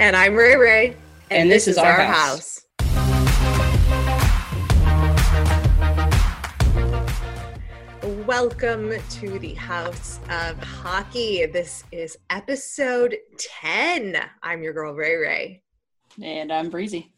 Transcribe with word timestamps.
And 0.00 0.16
I'm 0.16 0.34
Ray 0.34 0.56
Ray. 0.56 0.86
And, 1.30 1.42
and 1.42 1.50
this, 1.50 1.66
this, 1.66 1.76
is, 1.76 1.78
our, 1.78 1.92
our 1.92 2.00
house. 2.00 2.64
house. 2.80 3.06
Welcome 8.26 8.94
to 9.10 9.38
the 9.38 9.52
House 9.52 10.20
of 10.30 10.58
Hockey. 10.62 11.44
This 11.44 11.84
is 11.92 12.16
episode 12.30 13.18
10. 13.36 14.16
I'm 14.42 14.62
your 14.62 14.72
girl, 14.72 14.94
Ray 14.94 15.16
Ray. 15.16 15.62
And 16.22 16.50
I'm 16.50 16.70
Breezy. 16.70 17.12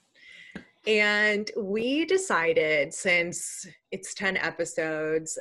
And 0.85 1.49
we 1.57 2.05
decided 2.05 2.93
since 2.93 3.65
it's 3.93 4.13
10 4.13 4.39
episodes 4.39 5.39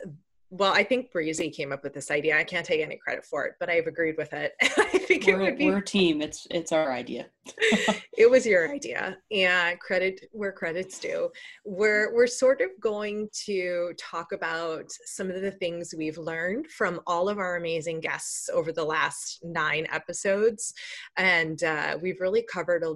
well, 0.54 0.74
I 0.74 0.84
think 0.84 1.14
Breezy 1.14 1.50
came 1.50 1.72
up 1.72 1.82
with 1.82 1.94
this 1.94 2.12
idea. 2.12 2.38
I 2.38 2.44
can't 2.44 2.66
take 2.66 2.82
any 2.82 2.98
credit 2.98 3.24
for 3.24 3.46
it, 3.46 3.54
but 3.58 3.70
I've 3.70 3.88
agreed 3.88 4.16
with 4.18 4.34
it. 4.34 4.52
I 4.62 4.98
think 4.98 5.26
we're, 5.26 5.40
it 5.40 5.44
would 5.44 5.58
be. 5.58 5.68
We're 5.68 5.78
a 5.78 5.86
team. 5.86 6.22
It's 6.22 6.46
it's 6.52 6.74
our 6.74 6.92
idea. 6.92 7.28
it 8.18 8.30
was 8.30 8.46
your 8.46 8.70
idea, 8.70 9.18
and 9.32 9.80
credit 9.80 10.26
where 10.34 10.52
credit's 10.52 11.00
due. 11.00 11.30
We're 11.64 12.14
we're 12.14 12.28
sort 12.28 12.60
of 12.60 12.68
going 12.82 13.30
to 13.46 13.94
talk 13.98 14.34
about 14.34 14.92
some 15.06 15.32
of 15.32 15.42
the 15.42 15.52
things 15.52 15.96
we've 15.98 16.18
learned 16.18 16.68
from 16.68 17.00
all 17.08 17.30
of 17.30 17.38
our 17.38 17.56
amazing 17.56 18.02
guests 18.02 18.50
over 18.50 18.74
the 18.74 18.84
last 18.84 19.40
nine 19.46 19.88
episodes, 19.90 20.74
and 21.16 21.64
uh, 21.64 21.98
we've 22.02 22.20
really 22.20 22.44
covered 22.52 22.84
a 22.84 22.96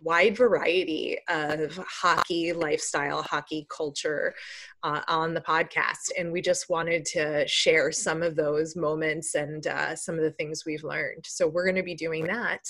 wide 0.00 0.36
variety 0.36 1.18
of 1.28 1.76
hockey 1.76 2.52
lifestyle, 2.52 3.22
hockey 3.22 3.66
culture 3.74 4.34
uh, 4.82 5.02
on 5.08 5.34
the 5.34 5.40
podcast. 5.40 6.10
And 6.18 6.32
we 6.32 6.40
just 6.40 6.68
wanted 6.68 7.04
to 7.06 7.46
share 7.46 7.92
some 7.92 8.22
of 8.22 8.36
those 8.36 8.76
moments 8.76 9.34
and 9.34 9.66
uh, 9.66 9.96
some 9.96 10.16
of 10.16 10.22
the 10.22 10.32
things 10.32 10.64
we've 10.66 10.84
learned. 10.84 11.24
So 11.26 11.46
we're 11.46 11.64
going 11.64 11.76
to 11.76 11.82
be 11.82 11.94
doing 11.94 12.26
that 12.26 12.60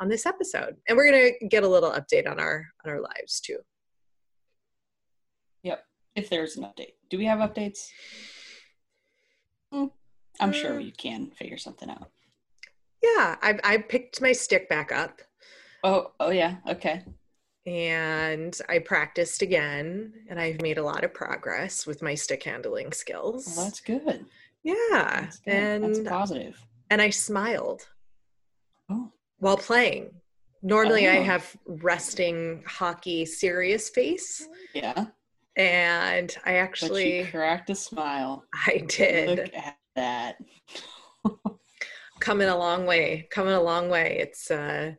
on 0.00 0.08
this 0.08 0.26
episode. 0.26 0.76
And 0.88 0.96
we're 0.96 1.10
going 1.10 1.34
to 1.40 1.48
get 1.48 1.64
a 1.64 1.68
little 1.68 1.92
update 1.92 2.28
on 2.28 2.40
our 2.40 2.66
on 2.84 2.92
our 2.92 3.00
lives 3.00 3.40
too. 3.40 3.58
Yep. 5.62 5.84
If 6.16 6.28
there's 6.28 6.56
an 6.56 6.64
update. 6.64 6.94
Do 7.08 7.18
we 7.18 7.26
have 7.26 7.38
updates? 7.38 7.88
Mm, 9.72 9.90
I'm 10.40 10.52
sure 10.52 10.78
you 10.80 10.92
can 10.92 11.30
figure 11.30 11.58
something 11.58 11.88
out. 11.88 12.10
Yeah, 13.02 13.36
I 13.42 13.58
I 13.64 13.78
picked 13.78 14.20
my 14.20 14.32
stick 14.32 14.68
back 14.68 14.92
up. 14.92 15.20
Oh, 15.84 16.12
oh 16.20 16.30
yeah. 16.30 16.56
Okay. 16.68 17.02
And 17.66 18.58
I 18.68 18.80
practiced 18.80 19.42
again 19.42 20.12
and 20.28 20.40
I've 20.40 20.60
made 20.60 20.78
a 20.78 20.82
lot 20.82 21.04
of 21.04 21.14
progress 21.14 21.86
with 21.86 22.02
my 22.02 22.14
stick 22.14 22.42
handling 22.42 22.92
skills. 22.92 23.54
Well, 23.56 23.66
that's 23.66 23.80
good. 23.80 24.26
Yeah. 24.62 24.74
That's 24.90 25.38
good. 25.38 25.54
And 25.54 25.84
that's 25.84 26.08
positive. 26.08 26.60
And 26.90 27.00
I 27.00 27.10
smiled. 27.10 27.86
Oh. 28.90 29.10
While 29.38 29.56
playing. 29.56 30.10
Normally 30.62 31.08
oh. 31.08 31.12
I 31.12 31.16
have 31.16 31.56
resting 31.66 32.62
hockey 32.66 33.24
serious 33.24 33.90
face. 33.90 34.46
Yeah. 34.74 35.06
And 35.56 36.34
I 36.44 36.54
actually 36.54 37.26
cracked 37.26 37.70
a 37.70 37.74
smile. 37.74 38.44
I 38.66 38.84
did. 38.88 39.38
Look 39.38 39.54
at 39.54 39.76
that. 39.96 40.36
coming 42.20 42.48
a 42.48 42.56
long 42.56 42.86
way. 42.86 43.28
Coming 43.30 43.54
a 43.54 43.62
long 43.62 43.88
way. 43.90 44.18
It's 44.20 44.50
uh 44.50 44.92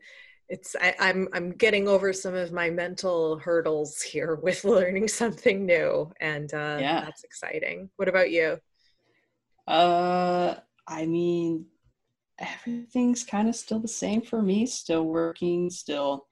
it's 0.53 0.75
I, 0.79 0.89
am 0.89 0.95
I'm, 0.99 1.27
I'm 1.33 1.51
getting 1.51 1.87
over 1.87 2.13
some 2.13 2.35
of 2.35 2.51
my 2.51 2.69
mental 2.69 3.39
hurdles 3.39 4.01
here 4.01 4.35
with 4.43 4.63
learning 4.63 5.07
something 5.07 5.65
new, 5.65 6.11
and 6.21 6.53
uh, 6.53 6.77
yeah, 6.79 7.01
that's 7.01 7.23
exciting. 7.23 7.89
What 7.95 8.07
about 8.07 8.29
you? 8.29 8.59
Uh, 9.67 10.55
I 10.87 11.07
mean, 11.07 11.65
everything's 12.37 13.23
kind 13.23 13.49
of 13.49 13.55
still 13.55 13.79
the 13.79 13.87
same 13.87 14.21
for 14.21 14.43
me. 14.43 14.67
Still 14.67 15.05
working. 15.05 15.71
Still, 15.71 16.27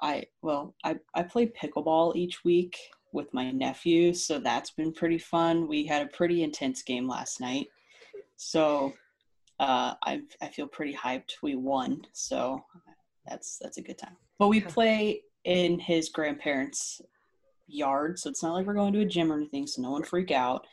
I 0.00 0.26
well, 0.40 0.76
I 0.84 0.96
I 1.12 1.24
play 1.24 1.46
pickleball 1.46 2.14
each 2.14 2.44
week 2.44 2.78
with 3.12 3.34
my 3.34 3.50
nephew, 3.50 4.14
so 4.14 4.38
that's 4.38 4.70
been 4.70 4.92
pretty 4.92 5.18
fun. 5.18 5.66
We 5.66 5.84
had 5.84 6.06
a 6.06 6.16
pretty 6.16 6.44
intense 6.44 6.82
game 6.82 7.08
last 7.08 7.40
night, 7.40 7.66
so 8.36 8.92
uh, 9.58 9.94
I 10.04 10.20
I 10.40 10.48
feel 10.50 10.68
pretty 10.68 10.94
hyped. 10.94 11.42
We 11.42 11.56
won, 11.56 12.02
so 12.12 12.62
that's 13.28 13.58
that's 13.58 13.78
a 13.78 13.82
good 13.82 13.98
time. 13.98 14.16
But 14.38 14.48
we 14.48 14.60
play 14.60 15.22
in 15.44 15.78
his 15.78 16.08
grandparents' 16.08 17.00
yard, 17.66 18.18
so 18.18 18.30
it's 18.30 18.42
not 18.42 18.54
like 18.54 18.66
we're 18.66 18.74
going 18.74 18.92
to 18.94 19.00
a 19.00 19.06
gym 19.06 19.32
or 19.32 19.36
anything. 19.36 19.66
So 19.66 19.82
no 19.82 19.90
one 19.90 20.02
freak 20.02 20.30
out. 20.30 20.66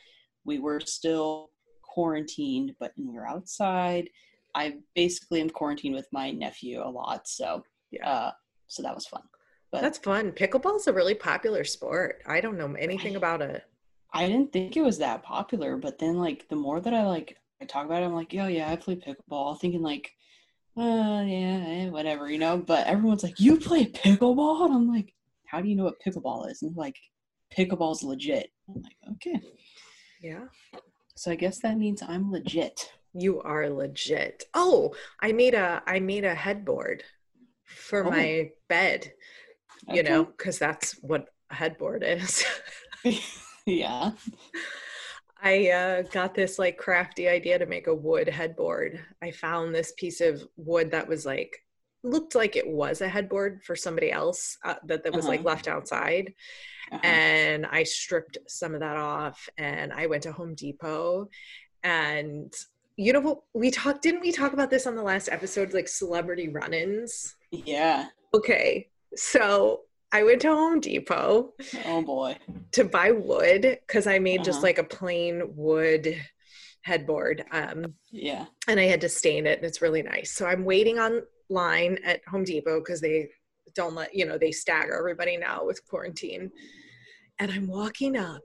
We 0.44 0.58
were 0.58 0.80
still 0.80 1.50
quarantined, 1.82 2.74
but 2.78 2.92
we 2.96 3.08
were 3.08 3.26
outside. 3.26 4.08
I 4.54 4.76
basically 4.94 5.40
am 5.40 5.50
quarantined 5.50 5.94
with 5.94 6.08
my 6.12 6.30
nephew 6.30 6.82
a 6.82 6.88
lot, 6.88 7.28
so 7.28 7.62
yeah, 7.90 8.08
uh, 8.08 8.32
so 8.68 8.82
that 8.82 8.94
was 8.94 9.06
fun. 9.06 9.22
But 9.72 9.82
that's 9.82 9.98
fun. 9.98 10.32
Pickleball 10.32 10.76
is 10.76 10.86
a 10.86 10.92
really 10.92 11.14
popular 11.14 11.64
sport. 11.64 12.22
I 12.26 12.40
don't 12.40 12.56
know 12.56 12.72
anything 12.74 13.14
I, 13.14 13.18
about 13.18 13.42
it. 13.42 13.64
I 14.12 14.26
didn't 14.28 14.52
think 14.52 14.76
it 14.76 14.82
was 14.82 14.98
that 14.98 15.22
popular, 15.22 15.76
but 15.76 15.98
then 15.98 16.16
like 16.16 16.48
the 16.48 16.56
more 16.56 16.80
that 16.80 16.94
I 16.94 17.04
like 17.06 17.36
I 17.60 17.64
talk 17.64 17.86
about 17.86 18.02
it, 18.02 18.06
I'm 18.06 18.14
like, 18.14 18.34
oh 18.38 18.46
yeah, 18.46 18.70
I 18.70 18.76
play 18.76 18.96
pickleball, 18.96 19.58
thinking 19.60 19.82
like 19.82 20.12
uh, 20.76 21.22
yeah, 21.26 21.64
eh, 21.66 21.88
whatever, 21.88 22.30
you 22.30 22.38
know. 22.38 22.58
But 22.58 22.86
everyone's 22.86 23.22
like, 23.22 23.40
you 23.40 23.56
play 23.58 23.86
pickleball? 23.86 24.66
And 24.66 24.74
I'm 24.74 24.88
like, 24.88 25.14
how 25.46 25.60
do 25.60 25.68
you 25.68 25.76
know 25.76 25.84
what 25.84 26.00
pickleball 26.04 26.50
is? 26.50 26.62
And 26.62 26.76
like, 26.76 26.96
pickleball's 27.56 28.02
legit. 28.02 28.50
I'm 28.68 28.82
like, 28.82 28.96
okay. 29.12 29.40
Yeah. 30.20 30.44
So 31.14 31.30
I 31.30 31.36
guess 31.36 31.60
that 31.60 31.78
means 31.78 32.02
I'm 32.02 32.30
legit. 32.30 32.92
You 33.14 33.40
are 33.40 33.70
legit. 33.70 34.44
Oh, 34.52 34.94
I 35.20 35.32
made 35.32 35.54
a 35.54 35.82
I 35.86 36.00
made 36.00 36.24
a 36.24 36.34
headboard 36.34 37.02
for 37.64 38.04
oh. 38.06 38.10
my 38.10 38.50
bed. 38.68 39.12
You 39.88 40.00
okay. 40.00 40.08
know, 40.10 40.24
because 40.24 40.58
that's 40.58 40.92
what 41.00 41.28
a 41.50 41.54
headboard 41.54 42.02
is. 42.06 42.44
yeah. 43.66 44.12
I 45.42 45.68
uh, 45.68 46.02
got 46.02 46.34
this 46.34 46.58
like 46.58 46.78
crafty 46.78 47.28
idea 47.28 47.58
to 47.58 47.66
make 47.66 47.86
a 47.86 47.94
wood 47.94 48.28
headboard. 48.28 49.04
I 49.22 49.30
found 49.30 49.74
this 49.74 49.92
piece 49.96 50.20
of 50.20 50.42
wood 50.56 50.90
that 50.92 51.06
was 51.06 51.26
like 51.26 51.62
looked 52.02 52.34
like 52.34 52.56
it 52.56 52.66
was 52.66 53.00
a 53.00 53.08
headboard 53.08 53.62
for 53.64 53.76
somebody 53.76 54.10
else 54.10 54.58
uh, 54.64 54.74
that 54.84 55.04
that 55.04 55.12
was 55.12 55.24
uh-huh. 55.24 55.36
like 55.36 55.44
left 55.44 55.68
outside. 55.68 56.32
Uh-huh. 56.92 57.00
And 57.04 57.66
I 57.66 57.82
stripped 57.82 58.38
some 58.46 58.74
of 58.74 58.80
that 58.80 58.96
off 58.96 59.48
and 59.58 59.92
I 59.92 60.06
went 60.06 60.22
to 60.22 60.32
Home 60.32 60.54
Depot 60.54 61.28
and 61.82 62.52
you 62.96 63.12
know 63.12 63.20
what 63.20 63.42
we 63.52 63.70
talked 63.70 64.02
didn't 64.02 64.22
we 64.22 64.32
talk 64.32 64.54
about 64.54 64.70
this 64.70 64.86
on 64.86 64.94
the 64.94 65.02
last 65.02 65.28
episode 65.30 65.74
like 65.74 65.88
celebrity 65.88 66.48
run-ins? 66.48 67.34
Yeah. 67.50 68.06
Okay. 68.32 68.88
So 69.16 69.82
I 70.12 70.22
went 70.22 70.40
to 70.42 70.48
Home 70.48 70.80
Depot. 70.80 71.52
Oh 71.84 72.02
boy. 72.02 72.36
To 72.72 72.84
buy 72.84 73.10
wood 73.10 73.78
because 73.86 74.06
I 74.06 74.18
made 74.18 74.40
uh-huh. 74.40 74.44
just 74.44 74.62
like 74.62 74.78
a 74.78 74.84
plain 74.84 75.42
wood 75.54 76.16
headboard. 76.82 77.44
Um, 77.50 77.94
yeah. 78.10 78.46
And 78.68 78.78
I 78.78 78.84
had 78.84 79.00
to 79.02 79.08
stain 79.08 79.46
it, 79.46 79.58
and 79.58 79.66
it's 79.66 79.82
really 79.82 80.02
nice. 80.02 80.32
So 80.32 80.46
I'm 80.46 80.64
waiting 80.64 80.98
online 80.98 81.98
at 82.04 82.20
Home 82.28 82.44
Depot 82.44 82.80
because 82.80 83.00
they 83.00 83.28
don't 83.74 83.94
let 83.94 84.14
you 84.14 84.24
know 84.24 84.38
they 84.38 84.52
stagger 84.52 84.96
everybody 84.96 85.36
now 85.36 85.64
with 85.64 85.86
quarantine. 85.86 86.50
And 87.38 87.50
I'm 87.50 87.66
walking 87.66 88.16
up, 88.16 88.42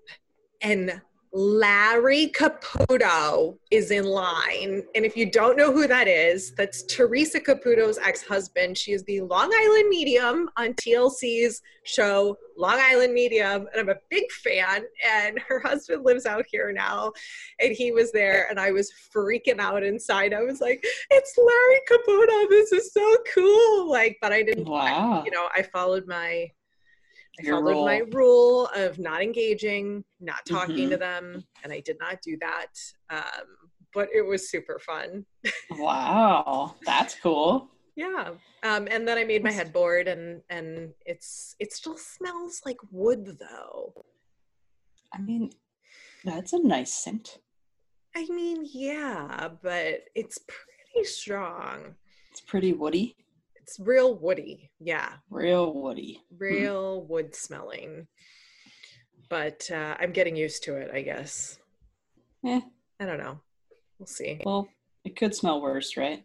and 0.62 1.02
Larry 1.34 2.28
Caputo 2.28 3.58
is 3.70 3.92
in 3.92 4.04
line. 4.04 4.84
And 4.96 5.06
if 5.06 5.16
you 5.16 5.32
don't 5.32 5.56
know 5.56 5.72
who 5.72 5.88
that 5.88 6.10
is, 6.10 6.54
that's 6.56 6.84
Teresa 6.84 7.40
Caputo's 7.40 7.98
ex 7.98 8.22
husband. 8.22 8.78
She 8.78 8.92
is 8.92 9.04
the 9.06 9.22
Long 9.22 9.50
Island 9.54 9.88
Medium 9.88 10.50
on 10.58 10.74
TLC's 10.74 11.62
show, 11.84 12.38
Long 12.58 12.78
Island 12.78 13.14
Medium. 13.14 13.68
And 13.72 13.80
I'm 13.80 13.90
a 13.90 14.00
big 14.10 14.30
fan. 14.44 14.84
And 15.10 15.40
her 15.48 15.60
husband 15.62 16.04
lives 16.04 16.26
out 16.26 16.44
here 16.50 16.74
now. 16.74 17.14
And 17.62 17.72
he 17.72 17.94
was 17.94 18.12
there. 18.12 18.48
And 18.50 18.60
I 18.60 18.72
was 18.72 18.92
freaking 19.16 19.60
out 19.60 19.84
inside. 19.84 20.34
I 20.34 20.42
was 20.42 20.60
like, 20.60 20.86
it's 21.12 21.38
Larry 21.38 21.82
Caputo. 21.90 22.50
This 22.50 22.74
is 22.74 22.92
so 22.92 23.18
cool. 23.34 23.90
Like, 23.90 24.18
but 24.22 24.34
I 24.34 24.44
didn't, 24.44 24.68
wow. 24.68 25.22
I, 25.22 25.26
you 25.26 25.32
know, 25.32 25.48
I 25.56 25.62
followed 25.62 26.08
my 26.08 26.52
Your 27.44 27.58
followed 27.58 27.72
rule. 27.72 27.86
my 27.86 27.98
rule 28.12 28.70
of 28.76 29.00
not 29.00 29.22
engaging, 29.22 30.04
not 30.20 30.46
talking 30.48 30.76
mm-hmm. 30.76 30.92
to 30.92 30.98
them, 30.98 31.44
and 31.64 31.72
I 31.72 31.80
did 31.82 31.98
not 32.00 32.22
do 32.22 32.38
that. 32.42 32.68
Um, 33.10 33.48
but 33.94 34.10
it 34.14 34.26
was 34.26 34.50
super 34.50 34.80
fun. 34.80 35.26
wow, 35.72 36.76
that's 36.86 37.16
cool. 37.22 37.70
Yeah. 37.96 38.32
Um, 38.64 38.88
and 38.90 39.08
then 39.08 39.18
I 39.18 39.24
made 39.24 39.44
my 39.44 39.52
headboard 39.52 40.08
and 40.08 40.42
and 40.50 40.92
it's 41.06 41.56
it 41.60 41.74
still 41.74 41.98
smells 41.98 42.62
like 42.66 42.78
wood 42.90 43.38
though. 43.40 44.06
I 45.14 45.20
mean, 45.20 45.52
that's 46.24 46.54
a 46.54 46.60
nice 46.60 46.94
scent. 46.94 47.40
I 48.16 48.26
mean, 48.28 48.66
yeah, 48.72 49.50
but 49.62 50.02
it's 50.16 50.38
pretty 50.38 51.08
strong. 51.08 51.96
It's 52.32 52.42
pretty 52.42 52.74
woody. 52.74 53.16
It's 53.72 53.80
real 53.80 54.14
woody. 54.16 54.70
Yeah. 54.82 55.14
Real 55.30 55.74
woody. 55.74 56.22
Real 56.38 57.00
hmm. 57.00 57.10
wood 57.10 57.34
smelling. 57.34 58.06
But 59.30 59.72
uh, 59.72 59.96
I'm 59.98 60.12
getting 60.12 60.36
used 60.36 60.66
to 60.66 60.76
it, 60.76 60.92
I 60.94 61.02
guess. 61.04 61.58
Eh. 62.46 62.60
I 63.00 63.06
don't 63.06 63.18
know. 63.18 63.40
We'll 63.98 64.08
see. 64.08 64.42
Well, 64.46 64.68
it 65.06 65.16
could 65.16 65.34
smell 65.34 65.62
worse, 65.62 65.96
right? 65.96 66.22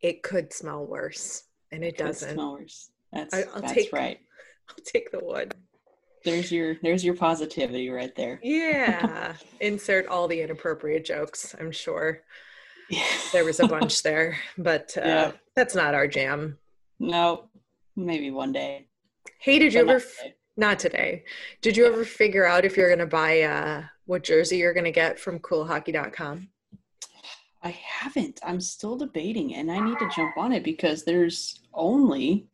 It 0.00 0.22
could 0.22 0.54
smell 0.54 0.86
worse, 0.86 1.44
and 1.70 1.84
it, 1.84 1.88
it 1.88 1.96
doesn't. 1.98 2.32
Smell 2.32 2.52
worse. 2.52 2.90
That's 3.12 3.34
I, 3.34 3.44
will 3.54 3.60
that's 3.60 3.74
take, 3.74 3.92
right. 3.92 4.18
I'll 4.70 4.84
take 4.86 5.10
the 5.10 5.20
wood. 5.22 5.54
There's 6.24 6.50
your 6.50 6.76
there's 6.82 7.04
your 7.04 7.14
positivity 7.14 7.90
right 7.90 8.16
there. 8.16 8.40
Yeah. 8.42 9.34
Insert 9.60 10.06
all 10.06 10.28
the 10.28 10.40
inappropriate 10.40 11.04
jokes. 11.04 11.54
I'm 11.60 11.72
sure. 11.72 12.22
There 13.32 13.44
was 13.44 13.60
a 13.60 13.66
bunch 13.66 14.02
there, 14.04 14.38
but 14.58 14.96
uh, 14.96 15.02
yeah. 15.04 15.32
that's 15.54 15.74
not 15.74 15.94
our 15.94 16.06
jam. 16.06 16.58
No, 16.98 17.48
maybe 17.96 18.30
one 18.30 18.52
day. 18.52 18.86
Hey, 19.38 19.58
did 19.58 19.74
you 19.74 19.80
ever? 19.80 19.94
Not 19.94 20.00
today. 20.00 20.34
not 20.56 20.78
today. 20.78 21.24
Did 21.62 21.76
you 21.76 21.86
ever 21.86 22.04
figure 22.04 22.46
out 22.46 22.64
if 22.64 22.76
you're 22.76 22.88
going 22.88 22.98
to 22.98 23.06
buy 23.06 23.42
uh, 23.42 23.82
what 24.06 24.24
jersey 24.24 24.58
you're 24.58 24.74
going 24.74 24.84
to 24.84 24.92
get 24.92 25.18
from 25.18 25.38
CoolHockey.com? 25.38 26.48
I 27.62 27.70
haven't. 27.70 28.40
I'm 28.44 28.60
still 28.60 28.96
debating, 28.96 29.54
and 29.54 29.72
I 29.72 29.80
need 29.80 29.98
to 29.98 30.10
jump 30.14 30.36
on 30.36 30.52
it 30.52 30.62
because 30.62 31.04
there's 31.04 31.60
only 31.72 32.46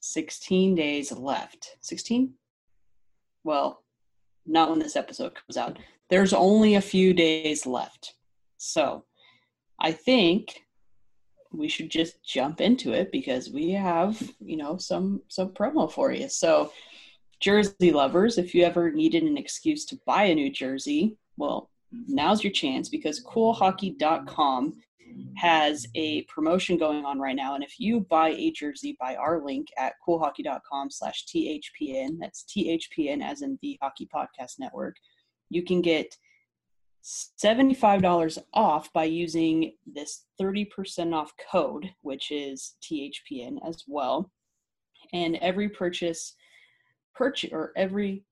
16 0.00 0.74
days 0.74 1.12
left. 1.12 1.76
16? 1.80 2.34
Well, 3.44 3.84
not 4.44 4.70
when 4.70 4.78
this 4.80 4.96
episode 4.96 5.34
comes 5.34 5.56
out. 5.56 5.78
There's 6.10 6.32
only 6.32 6.74
a 6.74 6.80
few 6.80 7.14
days 7.14 7.66
left. 7.66 8.14
So 8.56 9.04
I 9.80 9.92
think 9.92 10.62
we 11.52 11.68
should 11.68 11.90
just 11.90 12.22
jump 12.24 12.60
into 12.60 12.92
it 12.92 13.10
because 13.12 13.50
we 13.50 13.70
have, 13.70 14.20
you 14.40 14.56
know, 14.56 14.76
some 14.76 15.22
some 15.28 15.50
promo 15.50 15.90
for 15.90 16.12
you. 16.12 16.28
So 16.28 16.72
jersey 17.40 17.92
lovers, 17.92 18.38
if 18.38 18.54
you 18.54 18.64
ever 18.64 18.90
needed 18.90 19.22
an 19.22 19.36
excuse 19.36 19.84
to 19.86 19.98
buy 20.06 20.24
a 20.24 20.34
new 20.34 20.50
jersey, 20.50 21.16
well, 21.36 21.70
now's 22.08 22.42
your 22.42 22.52
chance 22.52 22.88
because 22.88 23.24
coolhockey.com 23.24 24.74
has 25.36 25.86
a 25.94 26.22
promotion 26.22 26.76
going 26.76 27.04
on 27.04 27.18
right 27.18 27.36
now. 27.36 27.54
And 27.54 27.64
if 27.64 27.78
you 27.78 28.00
buy 28.00 28.30
a 28.30 28.50
jersey 28.50 28.96
by 29.00 29.16
our 29.16 29.42
link 29.42 29.68
at 29.78 29.94
coolhockey.com 30.06 30.90
slash 30.90 31.24
THPN, 31.26 32.18
that's 32.18 32.44
THPN 32.44 33.22
as 33.22 33.42
in 33.42 33.58
the 33.62 33.78
Hockey 33.80 34.08
Podcast 34.14 34.58
Network, 34.58 34.96
you 35.48 35.64
can 35.64 35.80
get 35.80 36.16
$75 37.06 38.38
off 38.52 38.92
by 38.92 39.04
using 39.04 39.74
this 39.86 40.24
30% 40.40 41.14
off 41.14 41.32
code, 41.50 41.88
which 42.02 42.32
is 42.32 42.74
THPN 42.82 43.58
as 43.66 43.84
well. 43.86 44.32
And 45.12 45.36
every 45.36 45.68
purchase, 45.68 46.34
purchase 47.14 47.50
or 47.52 47.72
every 47.76 48.24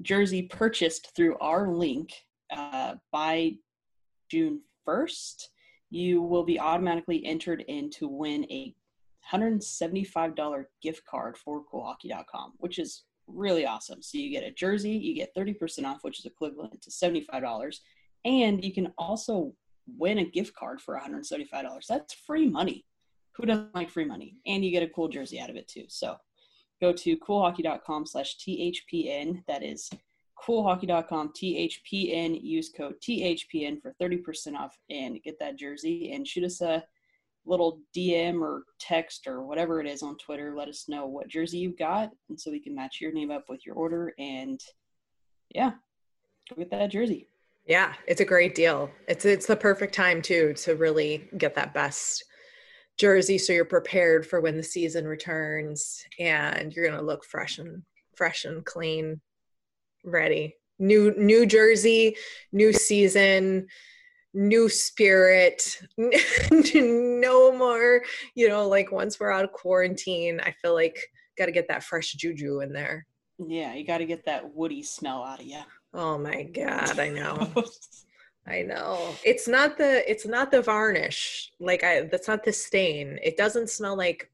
jersey 0.00 0.42
purchased 0.42 1.14
through 1.14 1.36
our 1.38 1.68
link 1.68 2.12
uh, 2.50 2.94
by 3.12 3.52
June 4.30 4.62
1st, 4.88 5.48
you 5.90 6.22
will 6.22 6.44
be 6.44 6.58
automatically 6.58 7.24
entered 7.26 7.64
in 7.68 7.90
to 7.90 8.08
win 8.08 8.44
a 8.44 8.74
$175 9.30 10.64
gift 10.82 11.02
card 11.04 11.36
for 11.36 11.64
coolhockey.com, 11.70 12.54
which 12.58 12.78
is 12.78 13.04
really 13.26 13.66
awesome. 13.66 14.00
So 14.00 14.16
you 14.16 14.30
get 14.30 14.44
a 14.44 14.52
jersey, 14.52 14.92
you 14.92 15.14
get 15.14 15.34
30% 15.36 15.84
off, 15.84 15.98
which 16.02 16.18
is 16.18 16.24
equivalent 16.24 16.80
to 16.80 16.90
$75 16.90 17.78
and 18.24 18.64
you 18.64 18.72
can 18.72 18.92
also 18.98 19.52
win 19.86 20.18
a 20.18 20.24
gift 20.24 20.54
card 20.54 20.80
for 20.80 20.98
$175. 20.98 21.86
That's 21.88 22.14
free 22.14 22.48
money. 22.48 22.84
Who 23.36 23.46
doesn't 23.46 23.74
like 23.74 23.90
free 23.90 24.04
money? 24.04 24.36
And 24.46 24.64
you 24.64 24.70
get 24.70 24.82
a 24.82 24.88
cool 24.88 25.08
jersey 25.08 25.38
out 25.38 25.50
of 25.50 25.56
it 25.56 25.68
too. 25.68 25.84
So 25.88 26.16
go 26.80 26.92
to 26.92 27.16
coolhockey.com 27.18 28.06
slash 28.06 28.36
THPN. 28.38 29.44
That 29.46 29.62
is 29.62 29.90
coolhockey.com 30.46 31.32
THPN. 31.36 32.42
Use 32.42 32.70
code 32.70 32.94
THPN 33.02 33.80
for 33.80 33.94
30% 34.00 34.54
off 34.54 34.76
and 34.90 35.22
get 35.22 35.38
that 35.38 35.56
jersey 35.56 36.12
and 36.12 36.26
shoot 36.26 36.44
us 36.44 36.60
a 36.60 36.84
little 37.44 37.80
DM 37.96 38.40
or 38.40 38.64
text 38.80 39.26
or 39.26 39.44
whatever 39.44 39.80
it 39.80 39.86
is 39.86 40.02
on 40.02 40.16
Twitter. 40.18 40.54
Let 40.56 40.68
us 40.68 40.88
know 40.88 41.06
what 41.06 41.28
jersey 41.28 41.58
you've 41.58 41.78
got 41.78 42.10
and 42.28 42.38
so 42.38 42.50
we 42.50 42.60
can 42.60 42.74
match 42.74 43.00
your 43.00 43.12
name 43.12 43.30
up 43.30 43.44
with 43.48 43.64
your 43.64 43.76
order. 43.76 44.14
And 44.18 44.60
yeah, 45.54 45.72
go 46.48 46.56
get 46.56 46.70
that 46.70 46.90
jersey. 46.90 47.28
Yeah, 47.66 47.94
it's 48.06 48.20
a 48.20 48.24
great 48.24 48.54
deal. 48.54 48.90
It's 49.08 49.24
it's 49.24 49.46
the 49.46 49.56
perfect 49.56 49.94
time 49.94 50.22
too 50.22 50.54
to 50.58 50.76
really 50.76 51.28
get 51.36 51.54
that 51.56 51.74
best 51.74 52.24
jersey 52.96 53.36
so 53.38 53.52
you're 53.52 53.64
prepared 53.64 54.26
for 54.26 54.40
when 54.40 54.56
the 54.56 54.62
season 54.62 55.06
returns 55.06 56.02
and 56.18 56.72
you're 56.72 56.86
going 56.86 56.98
to 56.98 57.04
look 57.04 57.24
fresh 57.24 57.58
and 57.58 57.82
fresh 58.14 58.44
and 58.44 58.64
clean, 58.64 59.20
ready. 60.04 60.56
New 60.78 61.14
new 61.16 61.46
jersey, 61.46 62.16
new 62.52 62.72
season, 62.72 63.66
new 64.32 64.68
spirit. 64.68 65.80
no 66.52 67.56
more, 67.56 68.02
you 68.34 68.48
know, 68.48 68.68
like 68.68 68.92
once 68.92 69.18
we're 69.18 69.32
out 69.32 69.44
of 69.44 69.52
quarantine, 69.52 70.40
I 70.40 70.52
feel 70.62 70.74
like 70.74 70.98
got 71.36 71.46
to 71.46 71.52
get 71.52 71.68
that 71.68 71.82
fresh 71.82 72.12
juju 72.12 72.60
in 72.60 72.72
there. 72.72 73.06
Yeah, 73.38 73.74
you 73.74 73.84
got 73.84 73.98
to 73.98 74.06
get 74.06 74.26
that 74.26 74.54
woody 74.54 74.82
smell 74.82 75.24
out 75.24 75.40
of 75.40 75.46
you. 75.46 75.60
Oh 75.94 76.18
my 76.18 76.42
god, 76.42 76.98
I 76.98 77.08
know. 77.08 77.52
I 78.46 78.62
know. 78.62 79.14
It's 79.24 79.48
not 79.48 79.76
the 79.76 80.08
it's 80.08 80.26
not 80.26 80.50
the 80.50 80.62
varnish. 80.62 81.50
Like 81.58 81.82
I 81.82 82.02
that's 82.02 82.28
not 82.28 82.44
the 82.44 82.52
stain. 82.52 83.18
It 83.22 83.36
doesn't 83.36 83.70
smell 83.70 83.96
like 83.96 84.30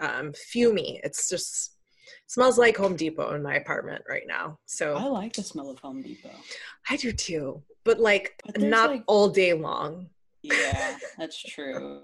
um 0.00 0.32
fumy. 0.32 1.00
It's 1.04 1.28
just 1.28 1.76
smells 2.26 2.58
like 2.58 2.76
Home 2.76 2.96
Depot 2.96 3.34
in 3.34 3.42
my 3.42 3.54
apartment 3.54 4.02
right 4.08 4.24
now. 4.26 4.58
So 4.66 4.96
I 4.96 5.04
like 5.04 5.34
the 5.34 5.42
smell 5.42 5.70
of 5.70 5.78
Home 5.80 6.02
Depot. 6.02 6.34
I 6.88 6.96
do 6.96 7.12
too. 7.12 7.62
But 7.84 8.00
like 8.00 8.40
but 8.44 8.60
not 8.60 8.90
like, 8.90 9.04
all 9.06 9.28
day 9.28 9.52
long. 9.52 10.08
Yeah, 10.42 10.98
that's 11.18 11.40
true. 11.40 12.02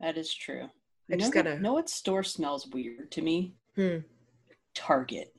that 0.00 0.16
is 0.16 0.34
true. 0.34 0.68
I 1.10 1.16
just 1.16 1.32
gotta 1.32 1.58
know 1.60 1.74
what 1.74 1.88
store 1.88 2.22
smells 2.22 2.66
weird 2.66 3.12
to 3.12 3.22
me. 3.22 3.54
Hmm. 3.76 3.98
Target. 4.74 5.34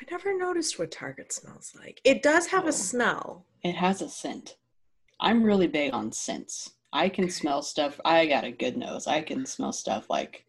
I 0.00 0.04
never 0.10 0.36
noticed 0.36 0.78
what 0.78 0.90
Target 0.90 1.32
smells 1.32 1.74
like. 1.78 2.00
It 2.04 2.22
does 2.22 2.46
have 2.48 2.64
oh, 2.64 2.68
a 2.68 2.72
smell. 2.72 3.46
It 3.62 3.74
has 3.74 4.02
a 4.02 4.08
scent. 4.08 4.56
I'm 5.20 5.42
really 5.42 5.66
big 5.66 5.94
on 5.94 6.12
scents. 6.12 6.72
I 6.92 7.08
can 7.08 7.30
smell 7.30 7.62
stuff. 7.62 8.00
I 8.04 8.26
got 8.26 8.44
a 8.44 8.50
good 8.50 8.76
nose. 8.76 9.06
I 9.06 9.22
can 9.22 9.46
smell 9.46 9.72
stuff 9.72 10.08
like, 10.10 10.44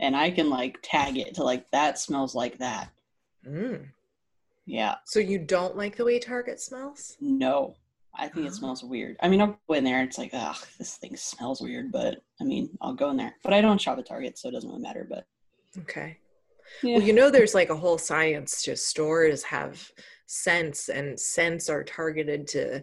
and 0.00 0.16
I 0.16 0.30
can 0.30 0.50
like 0.50 0.78
tag 0.82 1.16
it 1.16 1.34
to 1.34 1.44
like 1.44 1.70
that 1.70 1.98
smells 1.98 2.34
like 2.34 2.58
that. 2.58 2.90
Mm. 3.46 3.86
Yeah. 4.64 4.96
So 5.04 5.20
you 5.20 5.38
don't 5.38 5.76
like 5.76 5.96
the 5.96 6.04
way 6.04 6.18
Target 6.18 6.60
smells? 6.60 7.16
No, 7.20 7.76
I 8.14 8.28
think 8.28 8.46
oh. 8.46 8.48
it 8.48 8.54
smells 8.54 8.82
weird. 8.82 9.16
I 9.22 9.28
mean, 9.28 9.40
I'll 9.40 9.58
go 9.68 9.74
in 9.74 9.84
there. 9.84 10.02
It's 10.02 10.18
like, 10.18 10.30
ugh, 10.32 10.56
this 10.78 10.96
thing 10.96 11.16
smells 11.16 11.60
weird. 11.60 11.92
But 11.92 12.22
I 12.40 12.44
mean, 12.44 12.70
I'll 12.80 12.94
go 12.94 13.10
in 13.10 13.16
there. 13.16 13.36
But 13.42 13.52
I 13.52 13.60
don't 13.60 13.80
shop 13.80 13.98
at 13.98 14.06
Target, 14.06 14.38
so 14.38 14.48
it 14.48 14.52
doesn't 14.52 14.68
really 14.68 14.82
matter. 14.82 15.06
But 15.08 15.26
okay. 15.82 16.18
Yeah. 16.82 16.96
Well, 16.96 17.06
you 17.06 17.12
know, 17.12 17.30
there's 17.30 17.54
like 17.54 17.70
a 17.70 17.76
whole 17.76 17.98
science 17.98 18.62
to 18.64 18.76
stores 18.76 19.42
have 19.44 19.90
scents, 20.26 20.88
and 20.88 21.18
scents 21.18 21.68
are 21.68 21.84
targeted 21.84 22.46
to 22.48 22.82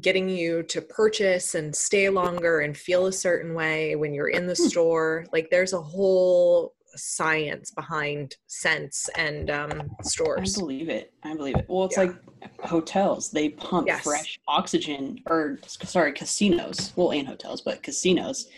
getting 0.00 0.28
you 0.28 0.62
to 0.64 0.80
purchase 0.80 1.54
and 1.54 1.74
stay 1.74 2.08
longer 2.08 2.60
and 2.60 2.76
feel 2.76 3.06
a 3.06 3.12
certain 3.12 3.54
way 3.54 3.96
when 3.96 4.12
you're 4.12 4.28
in 4.28 4.46
the 4.46 4.54
hmm. 4.54 4.68
store. 4.68 5.26
Like, 5.32 5.50
there's 5.50 5.72
a 5.72 5.80
whole 5.80 6.74
science 6.96 7.70
behind 7.70 8.36
scents 8.46 9.08
and 9.16 9.50
um, 9.50 9.90
stores. 10.02 10.56
I 10.56 10.60
believe 10.60 10.88
it. 10.88 11.12
I 11.22 11.34
believe 11.34 11.56
it. 11.56 11.66
Well, 11.68 11.84
it's 11.84 11.96
yeah. 11.96 12.04
like 12.04 12.60
hotels. 12.60 13.30
They 13.30 13.50
pump 13.50 13.86
yes. 13.86 14.04
fresh 14.04 14.38
oxygen, 14.48 15.20
or 15.26 15.58
sorry, 15.64 16.12
casinos. 16.12 16.92
Well, 16.96 17.12
and 17.12 17.26
hotels, 17.26 17.60
but 17.60 17.82
casinos. 17.82 18.48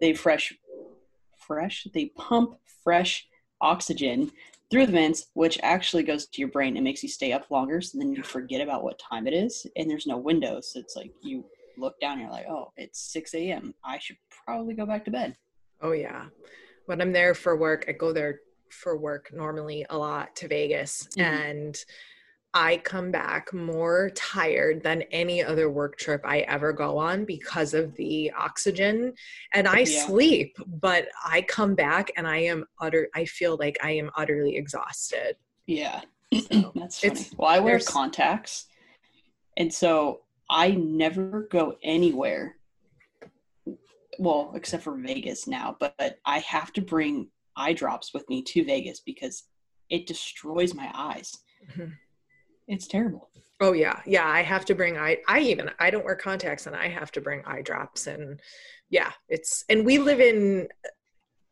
They 0.00 0.14
fresh, 0.14 0.54
fresh. 1.38 1.86
They 1.94 2.06
pump 2.16 2.56
fresh 2.82 3.26
oxygen 3.64 4.30
through 4.70 4.86
the 4.86 4.92
vents, 4.92 5.26
which 5.34 5.58
actually 5.62 6.02
goes 6.02 6.26
to 6.26 6.40
your 6.40 6.48
brain 6.48 6.76
and 6.76 6.84
makes 6.84 7.02
you 7.02 7.08
stay 7.08 7.32
up 7.32 7.50
longer. 7.50 7.80
So 7.80 7.98
then 7.98 8.12
you 8.12 8.22
forget 8.22 8.60
about 8.60 8.84
what 8.84 8.98
time 8.98 9.26
it 9.26 9.34
is, 9.34 9.66
and 9.76 9.90
there's 9.90 10.06
no 10.06 10.16
window. 10.16 10.60
So 10.60 10.78
it's 10.78 10.96
like 10.96 11.12
you 11.22 11.44
look 11.76 11.98
down 12.00 12.12
and 12.12 12.22
you're 12.22 12.30
like, 12.30 12.46
oh, 12.48 12.72
it's 12.76 13.00
6 13.12 13.34
a.m. 13.34 13.74
I 13.84 13.98
should 13.98 14.16
probably 14.44 14.74
go 14.74 14.86
back 14.86 15.04
to 15.06 15.10
bed. 15.10 15.36
Oh, 15.80 15.92
yeah. 15.92 16.26
When 16.86 17.00
I'm 17.00 17.12
there 17.12 17.34
for 17.34 17.56
work, 17.56 17.86
I 17.88 17.92
go 17.92 18.12
there 18.12 18.40
for 18.70 18.96
work 18.96 19.30
normally 19.32 19.86
a 19.90 19.96
lot 19.96 20.34
to 20.36 20.48
Vegas. 20.48 21.08
Mm-hmm. 21.16 21.20
And 21.20 21.84
I 22.56 22.76
come 22.78 23.10
back 23.10 23.52
more 23.52 24.10
tired 24.10 24.84
than 24.84 25.02
any 25.10 25.42
other 25.42 25.68
work 25.68 25.98
trip 25.98 26.20
I 26.24 26.40
ever 26.40 26.72
go 26.72 26.96
on 26.96 27.24
because 27.24 27.74
of 27.74 27.92
the 27.96 28.30
oxygen. 28.30 29.14
And 29.52 29.66
I 29.66 29.80
yeah. 29.80 30.06
sleep, 30.06 30.56
but 30.64 31.08
I 31.24 31.42
come 31.42 31.74
back 31.74 32.12
and 32.16 32.28
I 32.28 32.38
am 32.38 32.64
utter 32.80 33.08
I 33.12 33.24
feel 33.24 33.56
like 33.58 33.76
I 33.82 33.90
am 33.90 34.08
utterly 34.16 34.56
exhausted. 34.56 35.34
Yeah. 35.66 36.02
So 36.48 36.72
That's 36.76 37.00
funny. 37.00 37.26
well, 37.36 37.50
I 37.50 37.58
wear 37.58 37.80
contacts. 37.80 38.66
And 39.56 39.72
so 39.72 40.20
I 40.48 40.70
never 40.70 41.48
go 41.50 41.76
anywhere. 41.82 42.54
Well, 44.20 44.52
except 44.54 44.84
for 44.84 44.96
Vegas 44.96 45.48
now, 45.48 45.76
but, 45.80 45.96
but 45.98 46.18
I 46.24 46.38
have 46.38 46.72
to 46.74 46.80
bring 46.80 47.30
eye 47.56 47.72
drops 47.72 48.14
with 48.14 48.28
me 48.28 48.42
to 48.42 48.64
Vegas 48.64 49.00
because 49.00 49.42
it 49.90 50.06
destroys 50.06 50.72
my 50.72 50.88
eyes. 50.94 51.36
Mm-hmm 51.72 51.94
it's 52.68 52.86
terrible. 52.86 53.30
Oh 53.60 53.72
yeah, 53.72 54.00
yeah. 54.04 54.26
I 54.26 54.42
have 54.42 54.64
to 54.66 54.74
bring 54.74 54.98
eye. 54.98 55.18
I 55.28 55.40
even 55.40 55.70
I 55.78 55.90
don't 55.90 56.04
wear 56.04 56.16
contacts, 56.16 56.66
and 56.66 56.74
I 56.74 56.88
have 56.88 57.12
to 57.12 57.20
bring 57.20 57.42
eye 57.44 57.62
drops. 57.62 58.06
And 58.06 58.40
yeah, 58.90 59.12
it's 59.28 59.64
and 59.68 59.84
we 59.86 59.98
live 59.98 60.20
in 60.20 60.68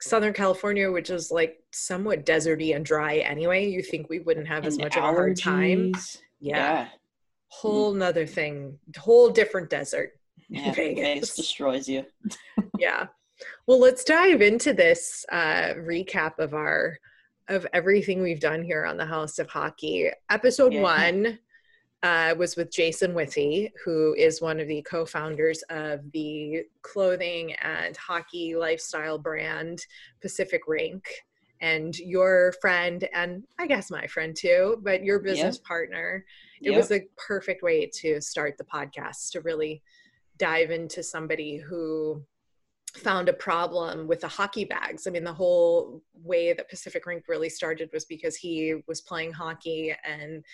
Southern 0.00 0.32
California, 0.32 0.90
which 0.90 1.10
is 1.10 1.30
like 1.30 1.62
somewhat 1.70 2.26
deserty 2.26 2.74
and 2.74 2.84
dry 2.84 3.18
anyway. 3.18 3.68
You 3.68 3.82
think 3.82 4.08
we 4.10 4.18
wouldn't 4.18 4.48
have 4.48 4.64
and 4.64 4.66
as 4.66 4.78
much 4.78 4.92
allergies. 4.92 4.98
of 4.98 5.04
a 5.04 5.16
hard 5.16 5.36
time? 5.38 5.92
Yeah. 6.40 6.56
yeah. 6.56 6.88
Whole 7.48 7.92
nother 7.92 8.26
thing, 8.26 8.78
whole 8.96 9.30
different 9.30 9.70
desert. 9.70 10.12
Yeah, 10.48 10.72
Vegas. 10.74 11.04
Vegas 11.04 11.36
destroys 11.36 11.88
you. 11.88 12.04
yeah. 12.78 13.06
Well, 13.66 13.78
let's 13.78 14.04
dive 14.04 14.42
into 14.42 14.72
this 14.72 15.24
uh, 15.30 15.74
recap 15.76 16.38
of 16.38 16.54
our 16.54 16.98
of 17.52 17.66
everything 17.74 18.22
we've 18.22 18.40
done 18.40 18.62
here 18.62 18.86
on 18.86 18.96
the 18.96 19.04
House 19.04 19.38
of 19.38 19.48
Hockey. 19.48 20.10
Episode 20.30 20.72
yeah. 20.72 20.80
one 20.80 21.38
uh, 22.02 22.34
was 22.38 22.56
with 22.56 22.72
Jason 22.72 23.12
Withy, 23.12 23.70
who 23.84 24.14
is 24.14 24.40
one 24.40 24.58
of 24.58 24.68
the 24.68 24.82
co 24.82 25.04
founders 25.04 25.62
of 25.68 26.00
the 26.12 26.62
clothing 26.80 27.52
and 27.60 27.94
hockey 27.96 28.56
lifestyle 28.56 29.18
brand 29.18 29.84
Pacific 30.22 30.62
Rink. 30.66 31.04
And 31.60 31.96
your 31.98 32.54
friend, 32.60 33.06
and 33.12 33.44
I 33.58 33.68
guess 33.68 33.90
my 33.90 34.06
friend 34.08 34.34
too, 34.34 34.80
but 34.82 35.04
your 35.04 35.20
business 35.20 35.56
yep. 35.56 35.64
partner. 35.64 36.24
It 36.60 36.70
yep. 36.70 36.76
was 36.76 36.90
a 36.90 37.06
perfect 37.16 37.62
way 37.62 37.88
to 38.00 38.20
start 38.20 38.56
the 38.56 38.64
podcast 38.64 39.30
to 39.32 39.42
really 39.42 39.82
dive 40.38 40.70
into 40.72 41.04
somebody 41.04 41.58
who 41.58 42.24
found 42.94 43.28
a 43.28 43.32
problem 43.32 44.06
with 44.06 44.20
the 44.20 44.28
hockey 44.28 44.64
bags. 44.64 45.06
I 45.06 45.10
mean, 45.10 45.24
the 45.24 45.32
whole 45.32 46.02
way 46.14 46.52
that 46.52 46.68
Pacific 46.68 47.06
Rink 47.06 47.24
really 47.28 47.48
started 47.48 47.90
was 47.92 48.04
because 48.04 48.36
he 48.36 48.76
was 48.86 49.00
playing 49.00 49.32
hockey 49.32 49.94
and 50.04 50.44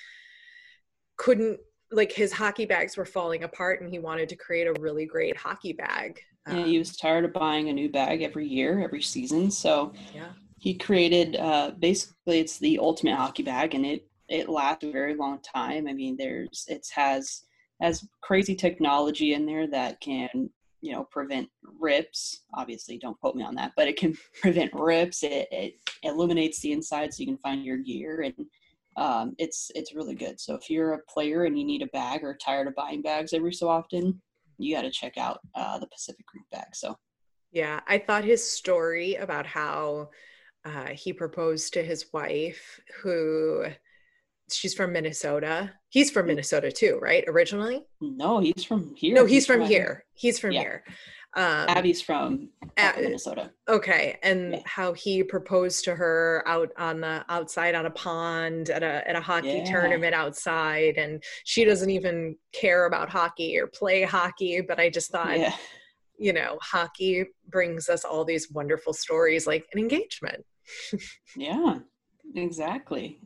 couldn't 1.17 1.59
like 1.91 2.13
his 2.13 2.33
hockey 2.33 2.67
bags 2.67 2.97
were 2.97 3.05
falling 3.05 3.45
apart 3.45 3.81
and 3.81 3.91
he 3.91 3.99
wanted 3.99 4.29
to 4.29 4.37
create 4.37 4.67
a 4.67 4.81
really 4.81 5.07
great 5.07 5.37
hockey 5.37 5.73
bag. 5.73 6.21
Yeah, 6.47 6.65
he 6.65 6.79
was 6.79 6.97
tired 6.97 7.25
of 7.25 7.33
buying 7.33 7.69
a 7.69 7.73
new 7.73 7.91
bag 7.91 8.23
every 8.23 8.47
year, 8.47 8.81
every 8.83 9.03
season. 9.03 9.51
So 9.51 9.93
yeah. 10.15 10.29
he 10.59 10.75
created 10.75 11.37
uh, 11.37 11.73
basically 11.79 12.41
it's 12.41 12.59
the 12.59 12.79
ultimate 12.79 13.17
hockey 13.17 13.43
bag 13.43 13.75
and 13.75 13.85
it 13.85 14.07
it 14.29 14.49
lasts 14.49 14.85
a 14.85 14.93
very 14.93 15.15
long 15.15 15.41
time. 15.41 15.89
I 15.89 15.95
mean, 15.95 16.17
there's 16.17 16.67
it 16.69 16.87
has 16.95 17.43
has 17.81 18.07
crazy 18.23 18.55
technology 18.55 19.35
in 19.35 19.47
there 19.47 19.67
that 19.69 20.01
can 20.01 20.51
you 20.81 20.93
know 20.93 21.05
prevent 21.05 21.49
rips. 21.81 22.43
Obviously 22.55 22.99
don't 22.99 23.19
quote 23.21 23.37
me 23.37 23.43
on 23.43 23.55
that 23.57 23.73
but 23.77 23.89
it 23.89 23.97
can 23.97 24.17
prevent 24.43 24.73
rips. 24.75 25.23
It, 25.23 25.49
it 25.51 25.75
illuminates 26.03 26.61
the 26.61 26.73
inside 26.73 27.13
so 27.13 27.21
you 27.21 27.27
can 27.27 27.39
find 27.39 27.65
your 27.65 27.79
gear 27.79 28.23
and 28.23 28.47
um, 28.97 29.35
it's 29.39 29.71
it's 29.75 29.95
really 29.95 30.15
good. 30.15 30.41
So 30.41 30.55
if 30.55 30.69
you're 30.69 30.95
a 30.95 31.03
player 31.09 31.45
and 31.45 31.59
you 31.59 31.65
need 31.65 31.83
a 31.83 31.87
bag 31.87 32.25
or 32.25 32.37
tired 32.37 32.67
of 32.67 32.75
buying 32.75 33.03
bags 33.03 33.33
every 33.33 33.53
so 33.53 33.69
often 33.69 34.21
you 34.59 34.75
got 34.75 34.83
to 34.83 34.91
check 34.91 35.17
out 35.17 35.41
uh, 35.55 35.79
the 35.79 35.87
pacific 35.87 36.27
rink 36.35 36.47
bag 36.51 36.75
so. 36.75 36.97
Yeah 37.51 37.81
i 37.87 37.97
thought 37.97 38.25
his 38.25 38.47
story 38.47 39.15
about 39.15 39.47
how 39.47 40.11
uh, 40.65 40.89
he 40.89 41.13
proposed 41.13 41.73
to 41.73 41.83
his 41.83 42.07
wife 42.13 42.81
who 43.01 43.65
she's 44.51 44.75
from 44.75 44.93
Minnesota. 44.93 45.73
He's 45.89 46.11
from 46.11 46.27
Minnesota 46.27 46.71
too, 46.71 46.99
right? 47.01 47.25
Originally? 47.27 47.85
No, 48.01 48.41
he's 48.41 48.65
from 48.65 48.95
here. 48.95 49.15
No, 49.15 49.25
he's, 49.25 49.31
he's 49.33 49.47
from, 49.47 49.61
from 49.61 49.69
here. 49.69 50.05
He's 50.15 50.39
from 50.39 50.53
yeah. 50.53 50.61
here. 50.61 50.85
Um, 51.37 51.69
Abby's 51.69 52.01
from 52.01 52.49
Minnesota. 52.77 53.53
Okay, 53.69 54.19
and 54.23 54.55
yeah. 54.55 54.61
how 54.65 54.95
he 54.95 55.23
proposed 55.23 55.85
to 55.85 55.95
her 55.95 56.43
out 56.47 56.71
on 56.79 57.01
the 57.01 57.25
outside 57.29 57.75
on 57.75 57.87
a 57.87 57.91
pond 57.91 58.71
at 58.71 58.83
a 58.83 59.07
at 59.09 59.15
a 59.15 59.21
hockey 59.21 59.59
yeah. 59.59 59.65
tournament 59.65 60.15
outside, 60.15 60.97
and 60.97 61.23
she 61.45 61.65
doesn't 61.65 61.91
even 61.91 62.35
care 62.53 62.87
about 62.87 63.11
hockey 63.11 63.59
or 63.59 63.67
play 63.67 64.03
hockey. 64.03 64.63
But 64.63 64.81
I 64.81 64.89
just 64.89 65.13
thought, 65.13 65.39
yeah. 65.39 65.55
you 66.19 66.33
know, 66.33 66.59
hockey 66.63 67.27
brings 67.49 67.89
us 67.89 68.05
all 68.05 68.25
these 68.25 68.51
wonderful 68.51 68.95
stories, 68.95 69.47
like 69.47 69.67
an 69.75 69.79
engagement. 69.79 70.45
yeah, 71.37 71.79
exactly. 72.35 73.21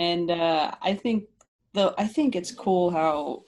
And 0.00 0.30
uh, 0.30 0.72
I 0.80 0.94
think 0.94 1.24
the 1.74 1.94
I 1.98 2.06
think 2.06 2.34
it's 2.34 2.50
cool 2.50 2.90
how 2.90 3.44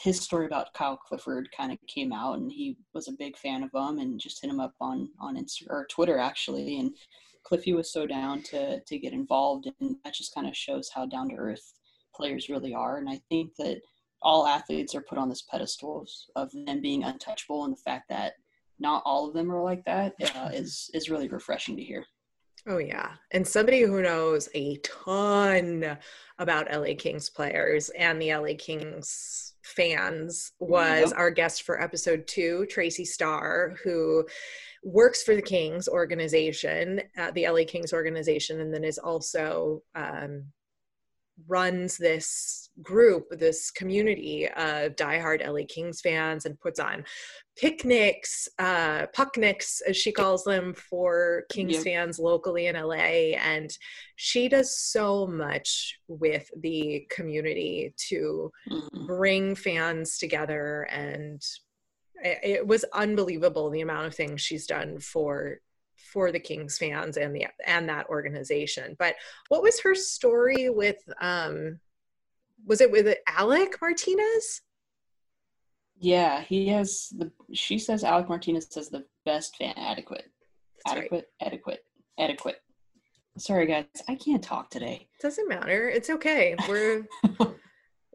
his 0.00 0.20
story 0.20 0.46
about 0.46 0.74
Kyle 0.74 0.96
Clifford 0.96 1.48
kind 1.56 1.70
of 1.70 1.78
came 1.86 2.12
out, 2.12 2.38
and 2.38 2.50
he 2.50 2.76
was 2.94 3.06
a 3.06 3.12
big 3.12 3.38
fan 3.38 3.62
of 3.62 3.70
him, 3.72 4.00
and 4.00 4.18
just 4.20 4.42
hit 4.42 4.50
him 4.50 4.58
up 4.58 4.74
on 4.80 5.08
on 5.20 5.36
Insta 5.36 5.62
or 5.70 5.86
Twitter 5.88 6.18
actually, 6.18 6.80
and 6.80 6.90
Cliffy 7.44 7.72
was 7.72 7.92
so 7.92 8.06
down 8.06 8.42
to 8.42 8.80
to 8.80 8.98
get 8.98 9.12
involved, 9.12 9.70
and 9.80 9.96
that 10.04 10.14
just 10.14 10.34
kind 10.34 10.48
of 10.48 10.56
shows 10.56 10.90
how 10.92 11.06
down 11.06 11.28
to 11.28 11.36
earth 11.36 11.74
players 12.14 12.48
really 12.48 12.74
are. 12.74 12.98
And 12.98 13.08
I 13.08 13.20
think 13.28 13.52
that 13.58 13.80
all 14.20 14.48
athletes 14.48 14.96
are 14.96 15.02
put 15.02 15.18
on 15.18 15.28
this 15.28 15.42
pedestal 15.42 16.06
of 16.34 16.50
them 16.66 16.80
being 16.80 17.04
untouchable, 17.04 17.64
and 17.64 17.72
the 17.72 17.82
fact 17.84 18.08
that 18.08 18.32
not 18.80 19.02
all 19.06 19.28
of 19.28 19.34
them 19.34 19.52
are 19.52 19.62
like 19.62 19.84
that 19.84 20.14
uh, 20.34 20.50
is 20.52 20.90
is 20.92 21.08
really 21.08 21.28
refreshing 21.28 21.76
to 21.76 21.84
hear. 21.84 22.04
Oh 22.66 22.78
yeah. 22.78 23.10
And 23.30 23.46
somebody 23.46 23.82
who 23.82 24.00
knows 24.00 24.48
a 24.54 24.76
ton 24.78 25.98
about 26.38 26.72
LA 26.72 26.94
Kings 26.96 27.28
players 27.28 27.90
and 27.90 28.20
the 28.20 28.34
LA 28.34 28.54
Kings 28.58 29.54
fans 29.62 30.52
was 30.58 31.12
our 31.12 31.30
guest 31.30 31.62
for 31.62 31.80
episode 31.80 32.26
2, 32.26 32.66
Tracy 32.70 33.04
Starr, 33.04 33.74
who 33.82 34.24
works 34.82 35.22
for 35.22 35.34
the 35.34 35.42
Kings 35.42 35.88
organization, 35.88 37.02
uh, 37.18 37.30
the 37.32 37.48
LA 37.48 37.64
Kings 37.66 37.92
organization 37.92 38.60
and 38.60 38.72
then 38.72 38.84
is 38.84 38.98
also 38.98 39.82
um, 39.94 40.44
runs 41.48 41.96
this 41.96 42.70
group, 42.82 43.26
this 43.30 43.70
community 43.70 44.48
of 44.48 44.96
diehard 44.96 45.46
LA 45.46 45.64
Kings 45.68 46.00
fans, 46.00 46.44
and 46.44 46.58
puts 46.60 46.78
on 46.80 47.04
picnics, 47.56 48.48
uh, 48.58 49.06
pucknicks, 49.16 49.80
as 49.86 49.96
she 49.96 50.12
calls 50.12 50.44
them, 50.44 50.74
for 50.74 51.44
Kings 51.50 51.82
fans 51.82 52.18
locally 52.18 52.66
in 52.66 52.76
LA. 52.76 53.36
And 53.36 53.70
she 54.16 54.48
does 54.48 54.78
so 54.78 55.26
much 55.26 55.98
with 56.08 56.50
the 56.60 57.06
community 57.10 57.94
to 58.08 58.50
mm-hmm. 58.70 59.06
bring 59.06 59.54
fans 59.54 60.18
together. 60.18 60.82
And 60.90 61.42
it 62.22 62.66
was 62.66 62.84
unbelievable 62.94 63.70
the 63.70 63.82
amount 63.82 64.06
of 64.06 64.14
things 64.14 64.40
she's 64.40 64.66
done 64.66 64.98
for 64.98 65.58
for 66.14 66.30
the 66.30 66.40
Kings 66.40 66.78
fans 66.78 67.18
and 67.18 67.34
the 67.34 67.46
and 67.66 67.88
that 67.88 68.06
organization. 68.08 68.96
But 68.98 69.16
what 69.48 69.62
was 69.62 69.80
her 69.80 69.94
story 69.94 70.70
with 70.70 70.96
um 71.20 71.80
was 72.64 72.80
it 72.80 72.90
with 72.90 73.14
Alec 73.28 73.76
Martinez? 73.82 74.62
Yeah, 75.98 76.40
he 76.40 76.68
has 76.68 77.12
the 77.18 77.30
she 77.52 77.78
says 77.78 78.04
Alec 78.04 78.28
Martinez 78.28 78.68
says 78.70 78.88
the 78.88 79.04
best 79.26 79.56
fan 79.56 79.74
adequate. 79.76 80.30
That's 80.86 80.96
adequate, 80.96 81.28
right. 81.42 81.52
adequate, 81.52 81.84
adequate. 82.18 82.62
Sorry 83.36 83.66
guys, 83.66 83.86
I 84.08 84.14
can't 84.14 84.42
talk 84.42 84.70
today. 84.70 85.08
Doesn't 85.20 85.48
matter. 85.48 85.88
It's 85.88 86.10
okay. 86.10 86.54
We're 86.68 87.06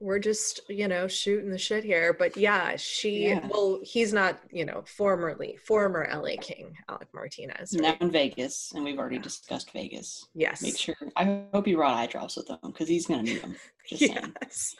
we're 0.01 0.19
just 0.19 0.61
you 0.69 0.87
know 0.87 1.07
shooting 1.07 1.49
the 1.49 1.57
shit 1.57 1.83
here 1.83 2.13
but 2.13 2.35
yeah 2.37 2.75
she 2.77 3.27
yeah. 3.27 3.45
well 3.49 3.79
he's 3.83 4.13
not 4.13 4.39
you 4.51 4.65
know 4.65 4.83
formerly 4.85 5.57
former 5.65 6.07
la 6.11 6.35
king 6.41 6.73
alec 6.87 7.07
martinez 7.13 7.73
right? 7.73 7.81
now 7.81 8.05
in 8.05 8.11
vegas 8.11 8.71
and 8.75 8.83
we've 8.83 8.97
already 8.97 9.17
yeah. 9.17 9.21
discussed 9.21 9.71
vegas 9.71 10.25
yes 10.33 10.61
make 10.61 10.77
sure 10.77 10.95
i 11.15 11.43
hope 11.53 11.67
you 11.67 11.75
brought 11.75 11.97
eye 11.97 12.07
drops 12.07 12.37
with 12.37 12.49
him 12.49 12.57
because 12.63 12.87
he's 12.87 13.07
gonna 13.07 13.23
need 13.23 13.41
them 13.41 13.55
yes 13.87 14.75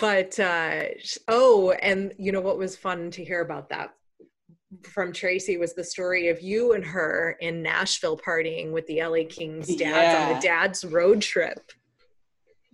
but 0.00 0.38
uh 0.38 0.82
oh 1.28 1.72
and 1.82 2.12
you 2.18 2.32
know 2.32 2.40
what 2.40 2.58
was 2.58 2.76
fun 2.76 3.10
to 3.10 3.24
hear 3.24 3.40
about 3.40 3.68
that 3.68 3.92
from 4.82 5.12
Tracy 5.12 5.56
was 5.56 5.74
the 5.74 5.84
story 5.84 6.28
of 6.28 6.42
you 6.42 6.72
and 6.72 6.84
her 6.84 7.36
in 7.40 7.62
Nashville 7.62 8.18
partying 8.18 8.72
with 8.72 8.84
the 8.88 9.00
LA 9.00 9.22
Kings 9.28 9.68
dads 9.68 9.80
yeah. 9.80 10.26
on 10.26 10.34
the 10.34 10.40
dad's 10.40 10.84
road 10.84 11.22
trip. 11.22 11.70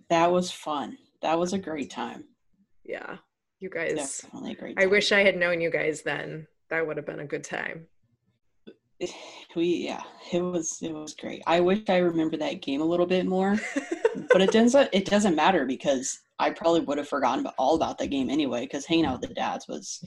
That 0.09 0.31
was 0.31 0.51
fun 0.51 0.97
that 1.23 1.39
was 1.39 1.53
a 1.53 1.57
great 1.57 1.89
time. 1.89 2.25
Yeah. 2.85 3.17
You 3.59 3.69
guys 3.69 4.21
definitely 4.21 4.55
great. 4.55 4.75
Time. 4.75 4.83
I 4.83 4.87
wish 4.87 5.11
I 5.11 5.23
had 5.23 5.37
known 5.37 5.61
you 5.61 5.71
guys 5.71 6.03
then. 6.03 6.45
That 6.69 6.85
would 6.85 6.97
have 6.97 7.05
been 7.05 7.21
a 7.21 7.25
good 7.25 7.43
time. 7.43 7.87
we 9.55 9.65
yeah, 9.65 10.03
it 10.31 10.41
was 10.41 10.79
it 10.81 10.93
was 10.93 11.15
great. 11.15 11.41
I 11.47 11.61
wish 11.61 11.83
I 11.87 11.97
remember 11.97 12.37
that 12.37 12.61
game 12.61 12.81
a 12.81 12.85
little 12.85 13.05
bit 13.05 13.25
more, 13.25 13.55
but 14.29 14.41
it 14.41 14.51
doesn't 14.51 14.89
it 14.91 15.05
doesn't 15.05 15.35
matter 15.35 15.65
because 15.65 16.19
I 16.39 16.49
probably 16.49 16.81
would 16.81 16.97
have 16.97 17.07
forgotten 17.07 17.47
all 17.57 17.75
about 17.75 17.97
that 17.99 18.07
game 18.07 18.29
anyway. 18.29 18.61
Because 18.61 18.85
hanging 18.85 19.05
out 19.05 19.21
with 19.21 19.29
the 19.29 19.35
dads 19.35 19.67
was 19.67 20.03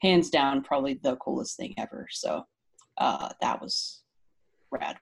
hands 0.00 0.30
down 0.30 0.62
probably 0.62 1.00
the 1.02 1.16
coolest 1.16 1.56
thing 1.56 1.74
ever. 1.78 2.06
So 2.10 2.44
uh, 2.98 3.30
that 3.40 3.60
was 3.60 4.02
rad. 4.70 4.96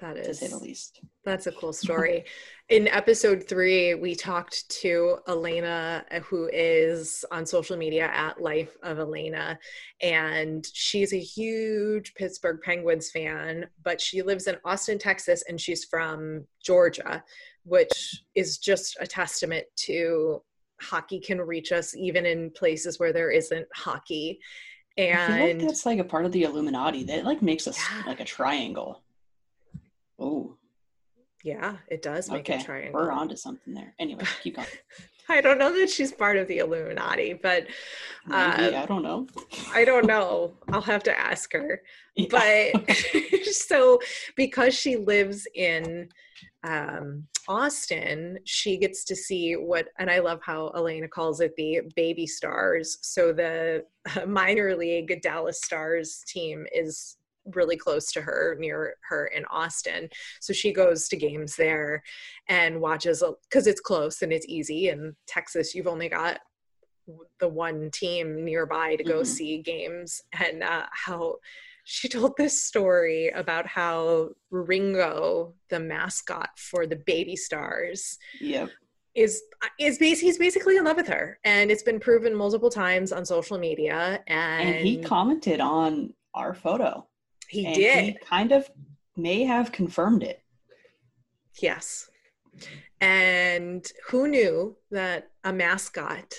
That 0.00 0.16
is, 0.16 0.26
to 0.26 0.34
say 0.34 0.48
the 0.48 0.58
least. 0.58 1.00
That's 1.24 1.46
a 1.46 1.52
cool 1.52 1.72
story. 1.72 2.24
In 2.68 2.88
episode 2.88 3.44
three, 3.48 3.94
we 3.94 4.14
talked 4.14 4.68
to 4.80 5.18
Elena, 5.28 6.04
uh, 6.10 6.20
who 6.20 6.50
is 6.52 7.24
on 7.30 7.46
social 7.46 7.76
media 7.76 8.10
at 8.12 8.40
Life 8.40 8.76
of 8.82 8.98
Elena, 8.98 9.58
and 10.02 10.66
she's 10.72 11.12
a 11.12 11.18
huge 11.18 12.14
Pittsburgh 12.14 12.60
Penguins 12.62 13.10
fan, 13.10 13.66
but 13.82 14.00
she 14.00 14.22
lives 14.22 14.48
in 14.48 14.56
Austin, 14.64 14.98
Texas, 14.98 15.44
and 15.48 15.60
she's 15.60 15.84
from 15.84 16.44
Georgia, 16.62 17.22
which 17.64 18.24
is 18.34 18.58
just 18.58 18.96
a 19.00 19.06
testament 19.06 19.66
to 19.76 20.42
hockey 20.80 21.20
can 21.20 21.40
reach 21.40 21.70
us 21.70 21.94
even 21.94 22.26
in 22.26 22.50
places 22.50 22.98
where 22.98 23.12
there 23.12 23.30
isn't 23.30 23.66
hockey. 23.74 24.40
And 24.96 25.32
I 25.32 25.38
feel 25.38 25.46
like 25.46 25.58
that's 25.60 25.86
like 25.86 25.98
a 25.98 26.04
part 26.04 26.24
of 26.24 26.32
the 26.32 26.44
Illuminati 26.44 27.04
that 27.04 27.24
like 27.24 27.42
makes 27.42 27.66
us 27.66 27.78
yeah. 27.78 28.02
like 28.06 28.20
a 28.20 28.24
triangle. 28.24 29.03
Oh. 30.24 30.56
Yeah, 31.44 31.76
it 31.88 32.00
does 32.00 32.30
make 32.30 32.48
okay. 32.48 32.58
a 32.58 32.64
triangle. 32.64 32.94
We're 32.94 33.12
on 33.12 33.28
to 33.28 33.36
something 33.36 33.74
there. 33.74 33.94
Anyway, 33.98 34.24
keep 34.42 34.56
going. 34.56 34.66
I 35.28 35.40
don't 35.42 35.58
know 35.58 35.72
that 35.78 35.90
she's 35.90 36.12
part 36.12 36.36
of 36.36 36.48
the 36.48 36.58
Illuminati, 36.58 37.34
but 37.34 37.66
uh, 38.30 38.54
Maybe, 38.58 38.76
I 38.76 38.86
don't 38.86 39.02
know. 39.02 39.26
I 39.72 39.84
don't 39.84 40.06
know. 40.06 40.54
I'll 40.70 40.82
have 40.82 41.02
to 41.04 41.18
ask 41.18 41.52
her. 41.52 41.82
Yeah. 42.16 42.28
But 42.30 42.96
so 43.50 43.98
because 44.36 44.72
she 44.72 44.94
lives 44.94 45.48
in 45.56 46.08
um, 46.62 47.24
Austin, 47.48 48.38
she 48.44 48.76
gets 48.76 49.02
to 49.06 49.16
see 49.16 49.54
what, 49.54 49.88
and 49.98 50.08
I 50.08 50.20
love 50.20 50.38
how 50.40 50.68
Elena 50.76 51.08
calls 51.08 51.40
it 51.40 51.56
the 51.56 51.80
baby 51.96 52.24
stars. 52.24 52.98
So 53.02 53.32
the 53.32 53.84
minor 54.28 54.76
league 54.76 55.22
Dallas 55.22 55.60
Stars 55.60 56.22
team 56.28 56.66
is 56.72 57.16
really 57.52 57.76
close 57.76 58.12
to 58.12 58.22
her 58.22 58.56
near 58.58 58.96
her 59.08 59.26
in 59.26 59.44
Austin. 59.46 60.08
So 60.40 60.52
she 60.52 60.72
goes 60.72 61.08
to 61.08 61.16
games 61.16 61.56
there 61.56 62.02
and 62.48 62.80
watches 62.80 63.22
because 63.48 63.66
it's 63.66 63.80
close 63.80 64.22
and 64.22 64.32
it's 64.32 64.46
easy. 64.48 64.88
In 64.88 65.14
Texas, 65.26 65.74
you've 65.74 65.86
only 65.86 66.08
got 66.08 66.40
the 67.38 67.48
one 67.48 67.90
team 67.90 68.44
nearby 68.44 68.96
to 68.96 69.04
go 69.04 69.16
mm-hmm. 69.16 69.24
see 69.24 69.58
games 69.58 70.22
and 70.38 70.62
uh, 70.62 70.86
how 70.92 71.36
she 71.84 72.08
told 72.08 72.36
this 72.36 72.64
story 72.64 73.28
about 73.28 73.66
how 73.66 74.30
Ringo, 74.50 75.54
the 75.68 75.80
mascot 75.80 76.58
for 76.58 76.86
the 76.86 76.96
Baby 76.96 77.36
Stars, 77.36 78.18
yep. 78.40 78.70
is 79.14 79.42
is 79.78 79.98
base 79.98 80.20
he's 80.20 80.38
basically 80.38 80.76
in 80.76 80.84
love 80.84 80.96
with 80.96 81.08
her, 81.08 81.38
and 81.44 81.70
it's 81.70 81.82
been 81.82 82.00
proven 82.00 82.34
multiple 82.34 82.70
times 82.70 83.12
on 83.12 83.24
social 83.24 83.58
media. 83.58 84.22
And, 84.26 84.68
and 84.68 84.86
he 84.86 85.02
commented 85.02 85.60
on 85.60 86.14
our 86.34 86.54
photo. 86.54 87.06
He 87.54 87.66
and 87.66 87.74
did. 87.74 88.04
He 88.04 88.12
kind 88.14 88.52
of 88.52 88.68
may 89.16 89.44
have 89.44 89.72
confirmed 89.72 90.22
it. 90.22 90.42
Yes. 91.60 92.10
And 93.00 93.86
who 94.08 94.26
knew 94.28 94.76
that 94.90 95.30
a 95.44 95.52
mascot 95.52 96.34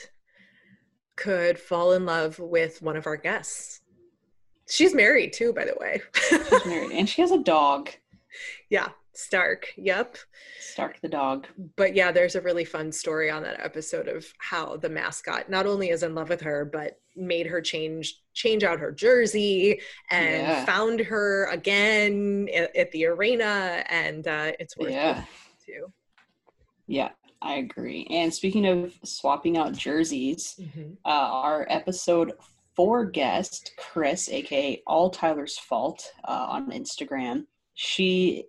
could 1.16 1.58
fall 1.58 1.94
in 1.94 2.06
love 2.06 2.38
with 2.40 2.82
one 2.82 2.98
of 2.98 3.08
our 3.08 3.16
guests? 3.16 3.82
She's 4.68 4.94
married 4.94 5.32
too, 5.32 5.54
by 5.54 5.66
the 5.66 5.78
way. 5.80 6.02
She's 6.30 6.52
married. 6.66 6.92
And 6.92 7.08
she 7.08 7.22
has 7.22 7.32
a 7.32 7.38
dog. 7.38 7.92
Yeah. 8.70 8.90
Stark. 9.14 9.68
Yep. 9.78 10.18
Stark 10.60 11.00
the 11.00 11.08
dog. 11.08 11.48
But 11.78 11.96
yeah, 11.96 12.12
there's 12.12 12.36
a 12.36 12.42
really 12.42 12.66
fun 12.66 12.92
story 12.92 13.30
on 13.30 13.44
that 13.44 13.64
episode 13.64 14.10
of 14.10 14.26
how 14.40 14.76
the 14.76 14.90
mascot 14.90 15.50
not 15.50 15.66
only 15.66 15.90
is 15.90 16.04
in 16.04 16.14
love 16.16 16.28
with 16.28 16.42
her, 16.42 16.66
but 16.66 17.00
made 17.16 17.48
her 17.48 17.62
change 17.62 18.22
change 18.36 18.63
out 18.63 18.80
her 18.80 18.92
jersey 18.92 19.80
and 20.12 20.44
yeah. 20.44 20.65
found 20.65 21.00
her 21.00 21.46
again 21.51 22.48
at, 22.54 22.75
at 22.75 22.92
the 22.92 23.05
arena, 23.05 23.83
and 23.90 24.27
uh, 24.27 24.51
it's 24.60 24.77
worth 24.77 24.92
yeah. 24.92 25.22
it 25.22 25.25
too. 25.66 25.92
Yeah, 26.86 27.10
I 27.42 27.55
agree. 27.55 28.05
And 28.12 28.31
speaking 28.31 28.68
of 28.68 28.94
swapping 29.03 29.57
out 29.57 29.74
jerseys, 29.74 30.55
mm-hmm. 30.60 30.94
uh, 31.03 31.10
our 31.10 31.66
episode 31.70 32.33
four 32.75 33.05
guest, 33.05 33.72
Chris, 33.77 34.29
aka 34.29 34.81
All 34.86 35.10
Tyler's 35.10 35.57
Fault, 35.57 36.12
uh, 36.27 36.46
on 36.50 36.72
Instagram, 36.72 37.46
she 37.74 38.46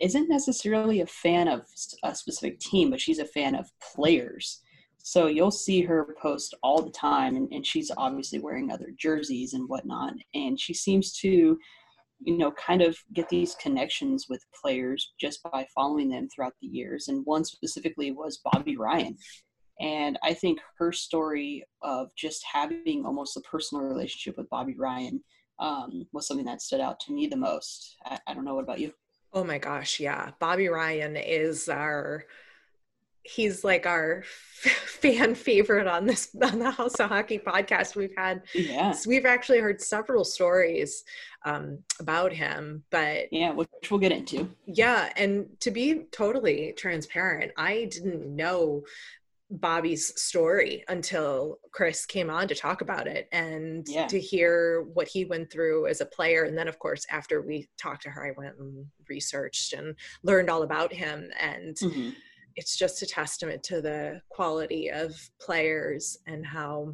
isn't 0.00 0.28
necessarily 0.28 1.00
a 1.00 1.06
fan 1.06 1.48
of 1.48 1.62
a 2.02 2.14
specific 2.14 2.60
team, 2.60 2.90
but 2.90 3.00
she's 3.00 3.18
a 3.18 3.24
fan 3.24 3.54
of 3.54 3.70
players. 3.94 4.60
So 5.08 5.26
you'll 5.26 5.50
see 5.50 5.80
her 5.80 6.14
post 6.20 6.54
all 6.62 6.82
the 6.82 6.90
time, 6.90 7.36
and, 7.36 7.50
and 7.50 7.64
she's 7.64 7.90
obviously 7.96 8.40
wearing 8.40 8.70
other 8.70 8.92
jerseys 8.94 9.54
and 9.54 9.66
whatnot. 9.66 10.12
And 10.34 10.60
she 10.60 10.74
seems 10.74 11.14
to, 11.20 11.58
you 12.20 12.36
know, 12.36 12.52
kind 12.52 12.82
of 12.82 12.94
get 13.14 13.26
these 13.30 13.54
connections 13.54 14.26
with 14.28 14.44
players 14.60 15.14
just 15.18 15.42
by 15.44 15.66
following 15.74 16.10
them 16.10 16.28
throughout 16.28 16.52
the 16.60 16.66
years. 16.66 17.08
And 17.08 17.24
one 17.24 17.42
specifically 17.46 18.12
was 18.12 18.42
Bobby 18.52 18.76
Ryan. 18.76 19.16
And 19.80 20.18
I 20.22 20.34
think 20.34 20.58
her 20.76 20.92
story 20.92 21.64
of 21.80 22.14
just 22.14 22.44
having 22.44 23.06
almost 23.06 23.34
a 23.38 23.40
personal 23.40 23.84
relationship 23.84 24.36
with 24.36 24.50
Bobby 24.50 24.74
Ryan 24.76 25.24
um, 25.58 26.06
was 26.12 26.26
something 26.26 26.44
that 26.44 26.60
stood 26.60 26.82
out 26.82 27.00
to 27.00 27.14
me 27.14 27.28
the 27.28 27.34
most. 27.34 27.96
I, 28.04 28.18
I 28.26 28.34
don't 28.34 28.44
know. 28.44 28.56
What 28.56 28.64
about 28.64 28.78
you? 28.78 28.92
Oh 29.32 29.42
my 29.42 29.56
gosh, 29.56 30.00
yeah. 30.00 30.32
Bobby 30.38 30.68
Ryan 30.68 31.16
is 31.16 31.66
our 31.70 32.24
he's 33.22 33.64
like 33.64 33.86
our 33.86 34.24
fan 34.62 35.34
favorite 35.34 35.86
on 35.86 36.06
this 36.06 36.34
on 36.42 36.58
the 36.58 36.70
House 36.70 36.94
of 36.94 37.08
Hockey 37.08 37.38
podcast. 37.38 37.96
We've 37.96 38.14
had 38.16 38.42
yeah, 38.54 38.94
we've 39.06 39.26
actually 39.26 39.58
heard 39.58 39.80
several 39.80 40.24
stories 40.24 41.04
um, 41.44 41.78
about 42.00 42.32
him, 42.32 42.84
but 42.90 43.32
yeah, 43.32 43.52
which 43.52 43.68
we'll 43.90 44.00
get 44.00 44.12
into. 44.12 44.48
Yeah, 44.66 45.12
and 45.16 45.48
to 45.60 45.70
be 45.70 46.06
totally 46.10 46.74
transparent, 46.76 47.52
I 47.56 47.88
didn't 47.90 48.34
know 48.34 48.84
Bobby's 49.50 50.20
story 50.20 50.84
until 50.88 51.58
Chris 51.72 52.04
came 52.04 52.28
on 52.28 52.48
to 52.48 52.54
talk 52.54 52.82
about 52.82 53.06
it 53.06 53.28
and 53.32 53.86
yeah. 53.88 54.06
to 54.06 54.20
hear 54.20 54.82
what 54.92 55.08
he 55.08 55.24
went 55.24 55.50
through 55.50 55.86
as 55.86 56.00
a 56.02 56.06
player. 56.06 56.44
And 56.44 56.56
then, 56.56 56.68
of 56.68 56.78
course, 56.78 57.06
after 57.10 57.40
we 57.40 57.68
talked 57.78 58.02
to 58.02 58.10
her, 58.10 58.26
I 58.26 58.32
went 58.38 58.58
and 58.58 58.84
researched 59.08 59.72
and 59.72 59.94
learned 60.22 60.50
all 60.50 60.62
about 60.62 60.92
him. 60.92 61.30
And 61.40 61.76
mm-hmm. 61.76 62.10
It's 62.58 62.76
just 62.76 63.02
a 63.02 63.06
testament 63.06 63.62
to 63.62 63.80
the 63.80 64.20
quality 64.28 64.90
of 64.90 65.14
players 65.40 66.18
and 66.26 66.44
how 66.44 66.92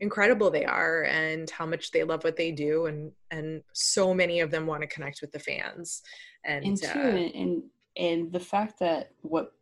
incredible 0.00 0.50
they 0.50 0.64
are 0.64 1.04
and 1.04 1.48
how 1.50 1.66
much 1.66 1.92
they 1.92 2.02
love 2.02 2.24
what 2.24 2.36
they 2.36 2.50
do 2.50 2.86
and 2.86 3.12
and 3.30 3.62
so 3.72 4.12
many 4.12 4.40
of 4.40 4.50
them 4.50 4.66
want 4.66 4.80
to 4.80 4.88
connect 4.88 5.20
with 5.20 5.30
the 5.30 5.38
fans 5.38 6.02
and 6.44 6.64
and, 6.64 6.82
too, 6.82 6.88
uh, 6.88 7.38
and 7.38 7.62
and 7.96 8.32
the 8.32 8.40
fact 8.40 8.78
that 8.80 9.10
what 9.20 9.52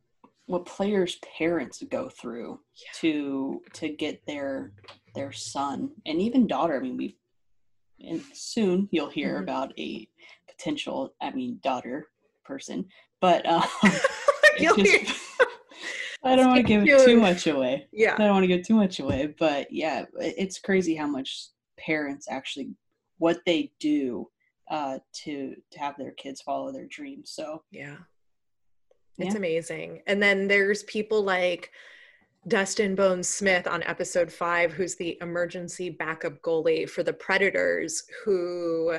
what 0.50 0.66
players' 0.66 1.16
parents 1.38 1.80
go 1.90 2.08
through 2.08 2.58
yeah. 2.74 2.88
to 2.96 3.62
to 3.72 3.88
get 3.88 4.20
their 4.26 4.72
their 5.14 5.30
son 5.32 5.90
and 6.06 6.20
even 6.20 6.46
daughter. 6.46 6.76
I 6.76 6.80
mean, 6.80 6.96
we 6.96 7.16
and 8.00 8.22
soon 8.32 8.88
you'll 8.90 9.10
hear 9.10 9.34
mm-hmm. 9.34 9.44
about 9.44 9.78
a 9.78 10.08
potential, 10.48 11.14
I 11.22 11.30
mean, 11.30 11.60
daughter 11.62 12.08
person, 12.44 12.86
but 13.20 13.46
um, 13.46 13.62
I 16.22 16.36
don't 16.36 16.48
want 16.48 16.66
to 16.66 16.84
give 16.84 17.04
too 17.04 17.18
much 17.18 17.46
away. 17.46 17.88
Yeah, 17.92 18.14
I 18.14 18.18
don't 18.18 18.32
want 18.32 18.44
to 18.44 18.48
give 18.48 18.66
too 18.66 18.74
much 18.74 19.00
away, 19.00 19.34
but 19.38 19.72
yeah, 19.72 20.04
it's 20.18 20.58
crazy 20.58 20.94
how 20.94 21.06
much 21.06 21.48
parents 21.78 22.26
actually 22.30 22.70
what 23.18 23.38
they 23.46 23.72
do 23.80 24.28
uh, 24.70 24.98
to 25.24 25.54
to 25.70 25.78
have 25.78 25.96
their 25.96 26.12
kids 26.12 26.42
follow 26.42 26.72
their 26.72 26.86
dreams. 26.86 27.30
So 27.30 27.62
yeah, 27.70 27.96
it's 29.18 29.34
yeah. 29.34 29.38
amazing. 29.38 30.02
And 30.06 30.22
then 30.22 30.46
there's 30.46 30.82
people 30.84 31.22
like 31.22 31.70
Dustin 32.48 32.94
Bones 32.94 33.28
Smith 33.28 33.66
on 33.66 33.82
episode 33.82 34.32
five, 34.32 34.72
who's 34.72 34.96
the 34.96 35.18
emergency 35.20 35.90
backup 35.90 36.40
goalie 36.42 36.88
for 36.88 37.02
the 37.02 37.12
Predators, 37.12 38.02
who 38.24 38.98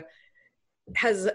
has 0.96 1.30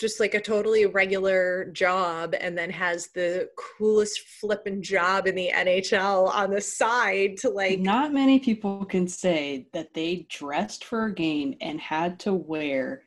just 0.00 0.20
like 0.20 0.34
a 0.34 0.40
totally 0.40 0.86
regular 0.86 1.66
job 1.66 2.34
and 2.40 2.56
then 2.58 2.70
has 2.70 3.08
the 3.08 3.48
coolest 3.56 4.20
flipping 4.40 4.82
job 4.82 5.26
in 5.26 5.34
the 5.34 5.50
NHL 5.54 6.34
on 6.34 6.50
the 6.50 6.60
side 6.60 7.36
to 7.38 7.48
like 7.48 7.78
not 7.78 8.12
many 8.12 8.38
people 8.38 8.84
can 8.84 9.06
say 9.06 9.66
that 9.72 9.94
they 9.94 10.26
dressed 10.28 10.84
for 10.84 11.06
a 11.06 11.14
game 11.14 11.54
and 11.60 11.80
had 11.80 12.18
to 12.20 12.34
wear 12.34 13.02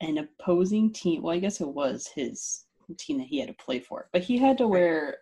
an 0.00 0.18
opposing 0.18 0.92
team 0.92 1.22
well 1.22 1.34
I 1.34 1.40
guess 1.40 1.60
it 1.60 1.68
was 1.68 2.08
his 2.14 2.66
team 2.94 3.18
that 3.18 3.26
he 3.26 3.38
had 3.38 3.48
to 3.48 3.64
play 3.64 3.80
for, 3.80 4.08
but 4.12 4.22
he 4.22 4.38
had 4.38 4.58
to 4.58 4.68
wear 4.68 5.18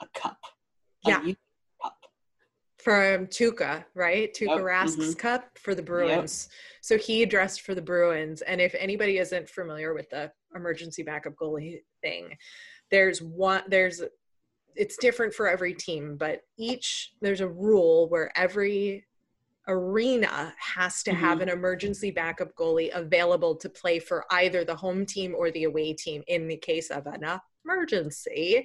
a 0.00 0.06
cup. 0.14 0.38
Yeah. 1.04 1.22
From 2.82 3.26
Tuukka, 3.26 3.84
right? 3.94 4.32
Tuukka 4.32 4.56
Yep, 4.56 4.64
Rask's 4.64 4.96
mhm. 5.14 5.18
Cup 5.18 5.58
for 5.58 5.74
the 5.74 5.82
Bruins. 5.82 6.48
So 6.80 6.96
he 6.96 7.26
dressed 7.26 7.60
for 7.60 7.74
the 7.74 7.82
Bruins. 7.82 8.40
And 8.42 8.60
if 8.60 8.74
anybody 8.78 9.18
isn't 9.18 9.48
familiar 9.48 9.92
with 9.92 10.08
the 10.10 10.32
emergency 10.54 11.02
backup 11.02 11.34
goalie 11.34 11.82
thing, 12.02 12.36
there's 12.90 13.20
one 13.20 13.62
there's 13.68 14.02
it's 14.76 14.96
different 14.96 15.34
for 15.34 15.48
every 15.48 15.74
team, 15.74 16.16
but 16.16 16.42
each 16.56 17.12
there's 17.20 17.40
a 17.40 17.48
rule 17.48 18.08
where 18.08 18.30
every 18.36 19.04
arena 19.68 20.54
has 20.58 21.02
to 21.02 21.12
have 21.12 21.38
Mhm. 21.38 21.42
an 21.42 21.48
emergency 21.50 22.10
backup 22.10 22.54
goalie 22.54 22.90
available 22.94 23.54
to 23.56 23.68
play 23.68 23.98
for 23.98 24.24
either 24.30 24.64
the 24.64 24.74
home 24.74 25.04
team 25.04 25.34
or 25.36 25.50
the 25.50 25.64
away 25.64 25.92
team 25.92 26.22
in 26.28 26.48
the 26.48 26.56
case 26.56 26.90
of 26.90 27.06
an 27.06 27.24
emergency. 27.64 28.64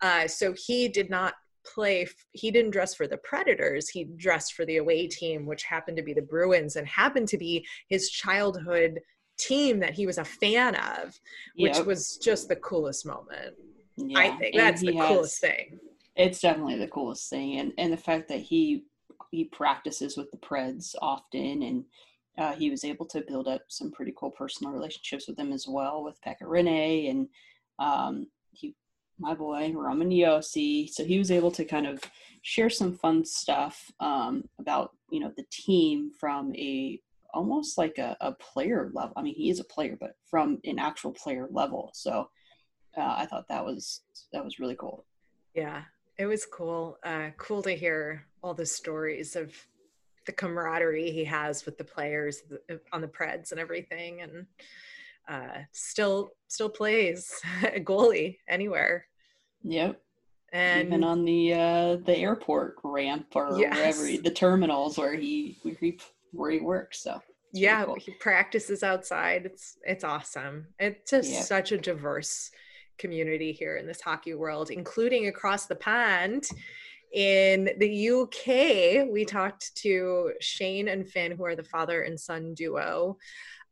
Uh, 0.00 0.28
so 0.28 0.52
he 0.52 0.88
did 0.88 1.10
not 1.10 1.34
play, 1.74 2.02
f- 2.02 2.26
he 2.32 2.50
didn't 2.50 2.70
dress 2.70 2.94
for 2.94 3.06
the 3.06 3.18
Predators. 3.18 3.88
He 3.88 4.04
dressed 4.16 4.54
for 4.54 4.64
the 4.64 4.78
away 4.78 5.06
team, 5.06 5.46
which 5.46 5.64
happened 5.64 5.96
to 5.96 6.02
be 6.02 6.14
the 6.14 6.22
Bruins 6.22 6.76
and 6.76 6.86
happened 6.86 7.28
to 7.28 7.38
be 7.38 7.66
his 7.88 8.10
childhood 8.10 9.00
team 9.38 9.80
that 9.80 9.94
he 9.94 10.06
was 10.06 10.18
a 10.18 10.24
fan 10.24 10.74
of, 10.76 11.18
which 11.56 11.76
Yep. 11.76 11.86
was 11.86 12.16
just 12.16 12.48
the 12.48 12.56
coolest 12.56 13.04
moment. 13.04 13.54
Yeah, 13.96 14.18
I 14.18 14.36
think 14.36 14.56
that's 14.56 14.82
the 14.82 14.92
he 14.92 14.98
coolest 15.00 15.40
thing. 15.40 15.78
It's 16.16 16.40
definitely 16.40 16.78
the 16.78 16.88
coolest 16.88 17.28
thing, 17.30 17.58
and 17.58 17.72
and 17.78 17.92
the 17.92 17.96
fact 17.96 18.28
that 18.28 18.40
he 18.40 18.84
he 19.30 19.44
practices 19.44 20.16
with 20.16 20.30
the 20.30 20.38
Preds 20.38 20.94
often, 21.02 21.62
and 21.62 21.84
uh, 22.38 22.52
he 22.54 22.70
was 22.70 22.84
able 22.84 23.06
to 23.06 23.24
build 23.26 23.48
up 23.48 23.62
some 23.68 23.90
pretty 23.90 24.12
cool 24.16 24.30
personal 24.30 24.72
relationships 24.72 25.26
with 25.26 25.36
them 25.36 25.52
as 25.52 25.66
well, 25.66 26.04
with 26.04 26.20
Pekka 26.20 26.42
Rinne 26.42 27.10
and 27.10 27.28
um, 27.78 28.26
he, 28.52 28.74
my 29.18 29.34
boy 29.34 29.72
Roman 29.72 30.10
Josi. 30.10 30.88
So 30.88 31.04
he 31.04 31.18
was 31.18 31.30
able 31.30 31.50
to 31.52 31.64
kind 31.64 31.86
of 31.86 32.00
share 32.42 32.70
some 32.70 32.96
fun 32.96 33.24
stuff 33.24 33.90
um, 34.00 34.44
about 34.58 34.92
you 35.10 35.20
know 35.20 35.32
the 35.36 35.44
team 35.50 36.10
from 36.18 36.54
a 36.54 37.00
almost 37.34 37.76
like 37.76 37.98
a, 37.98 38.16
a 38.20 38.32
player 38.32 38.90
level. 38.94 39.12
I 39.16 39.22
mean, 39.22 39.34
he 39.34 39.50
is 39.50 39.60
a 39.60 39.64
player, 39.64 39.96
but 39.98 40.16
from 40.24 40.58
an 40.64 40.78
actual 40.78 41.12
player 41.12 41.46
level. 41.50 41.90
So 41.92 42.28
uh, 42.96 43.14
I 43.18 43.26
thought 43.26 43.48
that 43.48 43.64
was 43.64 44.02
that 44.32 44.44
was 44.44 44.58
really 44.58 44.76
cool. 44.76 45.04
Yeah, 45.54 45.82
it 46.18 46.26
was 46.26 46.46
cool. 46.46 46.98
Uh, 47.04 47.30
cool 47.36 47.62
to 47.62 47.72
hear 47.72 48.26
all 48.42 48.54
the 48.54 48.66
stories 48.66 49.36
of 49.36 49.54
the 50.26 50.32
camaraderie 50.32 51.10
he 51.10 51.24
has 51.24 51.64
with 51.64 51.78
the 51.78 51.84
players 51.84 52.42
on 52.92 53.00
the 53.00 53.08
Preds 53.08 53.52
and 53.52 53.60
everything, 53.60 54.22
and 54.22 54.46
uh, 55.28 55.58
still 55.72 56.30
still 56.48 56.68
plays 56.68 57.30
goalie 57.78 58.38
anywhere. 58.48 59.06
Yep. 59.62 60.00
And 60.52 60.88
Even 60.88 61.04
on 61.04 61.24
the 61.24 61.54
uh, 61.54 61.96
the 62.04 62.16
airport 62.16 62.76
ramp 62.84 63.26
or 63.34 63.56
wherever 63.56 64.06
he- 64.06 64.18
the 64.18 64.30
terminals 64.30 64.96
where 64.98 65.14
he 65.14 65.58
where 65.62 65.74
he 65.80 65.98
where 66.32 66.50
he 66.50 66.60
works. 66.60 67.00
So 67.02 67.20
yeah, 67.52 67.84
cool. 67.84 67.96
he 67.96 68.12
practices 68.20 68.82
outside. 68.82 69.46
It's 69.46 69.76
it's 69.84 70.04
awesome. 70.04 70.66
It's 70.78 71.10
just 71.10 71.32
Yeah. 71.32 71.40
such 71.42 71.72
a 71.72 71.78
diverse 71.78 72.50
community 72.98 73.52
here 73.52 73.76
in 73.76 73.86
this 73.86 74.00
hockey 74.00 74.34
world, 74.34 74.70
including 74.70 75.26
across 75.26 75.66
the 75.66 75.76
pond. 75.76 76.48
In 77.12 77.70
the 77.78 78.08
UK, 78.10 79.08
we 79.10 79.24
talked 79.24 79.74
to 79.76 80.32
Shane 80.40 80.88
and 80.88 81.08
Finn, 81.08 81.32
who 81.32 81.44
are 81.44 81.56
the 81.56 81.62
father 81.64 82.02
and 82.02 82.18
son 82.18 82.52
duo, 82.54 83.16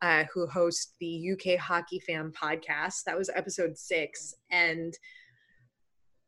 uh, 0.05 0.25
who 0.35 0.47
host 0.47 0.97
the 1.01 1.33
UK 1.33 1.59
Hockey 1.59 1.99
Fan 1.99 2.31
podcast. 2.31 3.05
That 3.07 3.17
was 3.17 3.31
episode 3.35 3.79
six. 3.79 4.35
And 4.51 4.93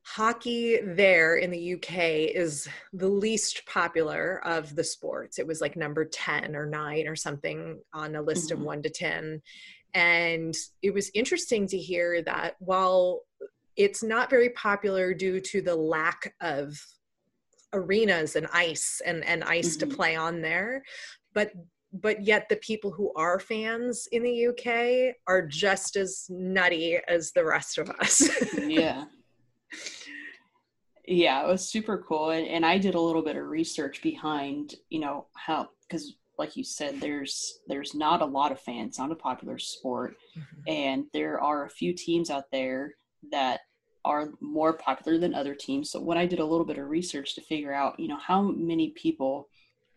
hockey 0.07 0.79
there 0.83 1.37
in 1.37 1.51
the 1.51 1.75
UK 1.75 2.35
is 2.35 2.67
the 2.95 3.09
least 3.09 3.67
popular 3.67 4.41
of 4.47 4.75
the 4.75 4.85
sports. 4.85 5.39
It 5.39 5.47
was 5.47 5.61
like 5.61 5.77
number 5.77 6.07
10 6.07 6.57
or 6.57 6.65
9 6.65 7.07
or 7.07 7.17
something 7.17 7.79
on 7.93 8.17
a 8.17 8.23
list 8.23 8.49
Mhm. 8.49 8.53
of 8.53 8.61
1 8.61 8.83
to 8.85 8.89
10. 8.89 9.43
And 9.93 10.57
it 10.81 10.95
was 10.95 11.11
interesting 11.13 11.67
to 11.67 11.77
hear 11.77 12.23
that 12.23 12.57
while 12.61 13.27
it's 13.77 14.03
not 14.03 14.31
very 14.31 14.49
popular 14.51 15.13
due 15.13 15.39
to 15.39 15.61
the 15.61 15.77
lack 15.77 16.35
of 16.41 16.81
arenas 17.75 18.37
and 18.37 18.47
ice 18.55 19.03
and, 19.05 19.23
and 19.25 19.45
ice 19.45 19.77
to 19.77 19.87
Mhm. 19.87 19.97
play 19.97 20.17
on 20.17 20.41
there, 20.41 20.83
but 21.35 21.53
but 22.01 22.25
yet 22.25 22.49
the 22.49 22.57
people 22.57 22.91
who 22.91 23.13
are 23.15 23.39
fans 23.39 24.09
in 24.13 24.23
the 24.23 24.47
UK 24.49 25.15
are 25.27 25.47
just 25.47 25.97
as 25.97 26.27
nutty 26.29 26.99
as 27.09 27.33
the 27.33 27.45
rest 27.45 27.79
of 27.79 27.91
us. 27.91 28.29
yeah. 28.59 29.05
Yeah, 31.07 31.45
it 31.45 31.49
was 31.49 31.69
super 31.69 32.05
cool. 32.07 32.31
And, 32.31 32.47
and 32.49 32.67
I 32.67 32.79
did 32.79 32.95
a 32.95 33.01
little 33.01 33.23
bit 33.23 33.37
of 33.37 33.47
research 33.47 34.03
behind, 34.03 34.75
you 34.91 34.99
know, 34.99 35.27
how 35.35 35.69
because 35.89 36.17
like 36.39 36.57
you 36.57 36.65
said, 36.65 37.01
there's 37.01 37.61
there's 37.69 37.95
not 37.95 38.23
a 38.23 38.27
lot 38.27 38.53
of 38.53 38.61
fans, 38.61 38.99
not 38.99 39.13
a 39.13 39.17
popular 39.17 39.59
sport. 39.59 40.17
Mm-hmm. 40.37 40.63
and 40.69 41.05
there 41.13 41.41
are 41.41 41.65
a 41.65 41.71
few 41.71 41.95
teams 41.95 42.29
out 42.29 42.45
there 42.53 42.95
that 43.31 43.61
are 44.05 44.31
more 44.41 44.73
popular 44.73 45.19
than 45.19 45.35
other 45.35 45.55
teams. 45.55 45.91
So 45.91 46.01
when 46.01 46.19
I 46.19 46.27
did 46.27 46.39
a 46.39 46.45
little 46.45 46.65
bit 46.65 46.79
of 46.79 46.89
research 46.89 47.35
to 47.35 47.41
figure 47.41 47.73
out, 47.73 47.99
you 47.99 48.07
know, 48.07 48.19
how 48.19 48.43
many 48.43 48.91
people 48.91 49.49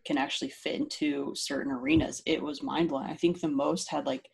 can 0.10 0.17
actually 0.17 0.50
fit 0.50 0.74
into 0.74 1.32
certain 1.36 1.72
arenas, 1.72 2.24
it 2.26 2.41
was 2.41 2.63
mind 2.63 2.89
blowing. 2.89 3.06
I 3.06 3.13
think 3.13 3.39
the 3.39 3.48
most 3.48 3.91
had 3.91 4.08
like 4.08 4.28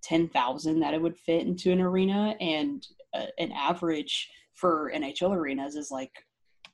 ten 0.00 0.28
thousand 0.28 0.78
that 0.78 0.94
it 0.94 1.02
would 1.02 1.18
fit 1.18 1.44
into 1.48 1.72
an 1.72 1.80
arena, 1.80 2.36
and 2.40 2.86
uh, 3.12 3.26
an 3.36 3.50
average 3.50 4.30
for 4.54 4.92
NHL 4.94 5.34
arenas 5.34 5.74
is 5.74 5.90
like, 5.90 6.12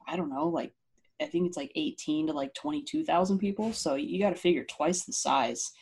I 0.07 0.17
don't 0.17 0.29
know, 0.29 0.49
like 0.49 0.75
I 1.23 1.25
think 1.25 1.47
it's 1.47 1.57
like 1.57 1.73
eighteen 1.77 2.27
to 2.27 2.35
like 2.35 2.53
twenty 2.53 2.83
two 2.83 3.07
thousand 3.07 3.39
people. 3.39 3.73
So 3.73 3.95
you 3.95 4.21
got 4.21 4.35
to 4.37 4.43
figure 4.43 4.65
twice 4.65 5.07
the 5.07 5.15
size. 5.15 5.73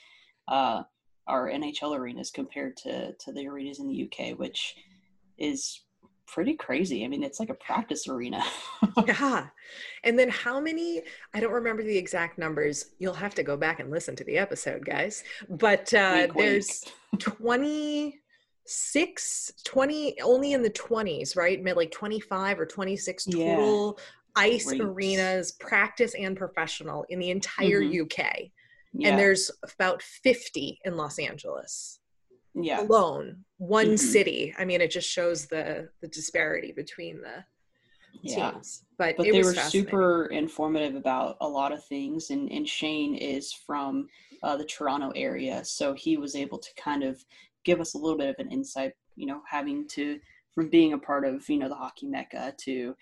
Uh, 0.47 0.85
our 1.27 1.51
NHL 1.51 1.99
arenas 1.99 2.31
compared 2.31 2.77
to 2.85 3.15
to 3.15 3.33
the 3.33 3.49
arenas 3.49 3.81
in 3.81 3.89
the 3.89 4.09
UK, 4.09 4.39
which 4.39 4.77
is 5.39 5.83
pretty 6.33 6.55
crazy. 6.55 7.05
I 7.05 7.09
mean, 7.09 7.23
it's 7.23 7.41
like 7.41 7.51
a 7.51 7.55
practice 7.55 8.09
arena. 8.09 8.43
yeah. 9.07 9.47
And 10.05 10.19
then 10.19 10.29
how 10.29 10.61
many, 10.61 11.03
I 11.35 11.41
don't 11.41 11.53
remember 11.53 11.83
the 11.83 11.97
exact 11.97 12.39
numbers. 12.39 12.91
You'll 12.99 13.15
have 13.15 13.35
to 13.37 13.43
go 13.43 13.57
back 13.57 13.81
and 13.81 13.91
listen 13.91 14.15
to 14.17 14.25
the 14.25 14.37
episode, 14.39 14.85
guys. 14.85 15.25
But 15.49 15.93
uh, 15.95 16.11
Wink, 16.15 16.35
wink. 16.35 16.47
there's 16.47 16.85
26, 17.19 19.53
20, 19.65 20.21
only 20.23 20.53
in 20.53 20.63
the 20.63 20.71
20s, 20.71 21.37
right? 21.37 21.63
Mid- 21.63 21.77
Like 21.77 21.91
25 21.91 22.61
or 22.61 22.67
26 22.67 23.27
Yeah. 23.29 23.57
total 23.57 23.99
ice 24.37 24.67
Great. 24.67 24.81
arenas, 24.81 25.53
practice 25.53 26.15
and 26.15 26.37
professional 26.37 27.05
in 27.09 27.19
the 27.19 27.31
entire 27.31 27.81
Mhm. 27.83 28.03
UK. 28.03 28.53
yeah, 28.93 29.09
And 29.11 29.19
there's 29.19 29.51
about 29.75 30.03
50 30.03 30.79
in 30.85 30.97
Los 30.97 31.19
Angeles 31.19 31.99
yeah, 32.55 32.81
alone, 32.83 33.45
one 33.61 33.89
Mhm. 33.89 33.99
city. 33.99 34.55
I 34.59 34.65
mean, 34.65 34.81
it 34.81 34.91
just 34.91 35.09
shows 35.09 35.47
the 35.47 35.91
the 36.01 36.09
disparity 36.09 36.73
between 36.73 37.21
the 37.21 37.45
yeah. 38.23 38.53
teams. 38.53 38.85
But, 38.97 39.19
they 39.19 39.33
was 39.33 39.49
were 39.49 39.55
super 39.55 40.27
informative 40.27 40.95
about 40.95 41.37
a 41.43 41.49
lot 41.49 41.71
of 41.71 41.85
things, 41.85 42.31
and 42.31 42.51
and 42.51 42.67
Shane 42.67 43.15
is 43.15 43.53
from 43.53 44.09
uh, 44.43 44.57
the 44.57 44.65
Toronto 44.65 45.11
area, 45.15 45.63
so 45.65 45.93
he 45.93 46.17
was 46.17 46.35
able 46.35 46.59
to 46.59 46.71
kind 46.77 47.03
of 47.03 47.23
give 47.65 47.81
us 47.81 47.93
a 47.95 47.99
little 47.99 48.17
bit 48.17 48.31
of 48.31 48.37
an 48.39 48.51
insight. 48.51 48.95
You 49.17 49.27
know, 49.27 49.43
having 49.47 49.87
to 49.89 50.19
from 50.55 50.71
being 50.71 50.95
a 50.95 50.99
part 50.99 51.27
of 51.27 51.47
you 51.51 51.59
know 51.59 51.69
the 51.69 51.75
hockey 51.75 52.07
mecca 52.07 52.55
to 52.65 52.97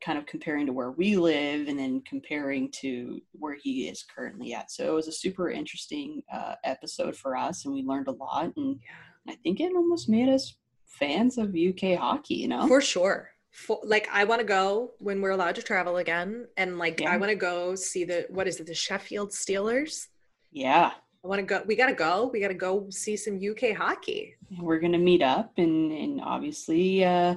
kind 0.00 0.18
of 0.18 0.26
comparing 0.26 0.66
to 0.66 0.72
where 0.72 0.92
we 0.92 1.16
live 1.16 1.66
and 1.68 1.78
then 1.78 2.02
comparing 2.02 2.70
to 2.70 3.18
where 3.32 3.54
he 3.54 3.88
is 3.88 4.04
currently 4.04 4.52
at. 4.52 4.70
So 4.70 4.86
it 4.86 4.94
was 4.94 5.08
a 5.08 5.12
super 5.12 5.50
interesting 5.50 6.22
uh, 6.32 6.54
episode 6.64 7.16
for 7.16 7.34
us, 7.36 7.64
and 7.64 7.74
we 7.74 7.82
learned 7.82 8.06
a 8.06 8.12
lot. 8.12 8.52
And 8.56 8.78
Yeah. 8.84 8.90
I 9.28 9.34
think 9.34 9.60
it 9.60 9.72
almost 9.74 10.08
made 10.08 10.28
us 10.28 10.54
fans 10.86 11.38
of 11.38 11.54
UK 11.54 11.98
hockey. 11.98 12.34
You 12.36 12.48
know, 12.48 12.66
For 12.68 12.80
sure. 12.80 13.30
For, 13.52 13.80
like 13.84 14.06
I 14.12 14.24
want 14.24 14.40
to 14.40 14.46
go 14.46 14.92
when 14.98 15.22
we're 15.22 15.30
allowed 15.30 15.54
to 15.54 15.62
travel 15.62 15.96
again, 15.96 16.46
and 16.56 16.78
like 16.78 17.00
Yeah. 17.00 17.10
I 17.12 17.16
want 17.16 17.30
to 17.30 17.36
go 17.36 17.74
see 17.74 18.04
the 18.04 18.26
what 18.30 18.46
is 18.46 18.60
it, 18.60 18.66
the 18.66 18.74
Sheffield 18.74 19.30
Steelers. 19.30 20.06
yeah. 20.52 20.92
I 21.24 21.28
want 21.28 21.40
to 21.40 21.46
go. 21.46 21.62
We 21.66 21.74
got 21.74 21.86
to 21.86 21.94
go. 21.94 22.30
We 22.32 22.38
got 22.40 22.48
to 22.48 22.54
go 22.54 22.86
see 22.90 23.16
some 23.16 23.40
UK 23.40 23.76
hockey. 23.76 24.36
We're 24.60 24.78
gonna 24.78 24.98
meet 24.98 25.22
up, 25.22 25.54
and 25.56 25.90
and 25.90 26.20
obviously, 26.20 27.04
uh, 27.04 27.34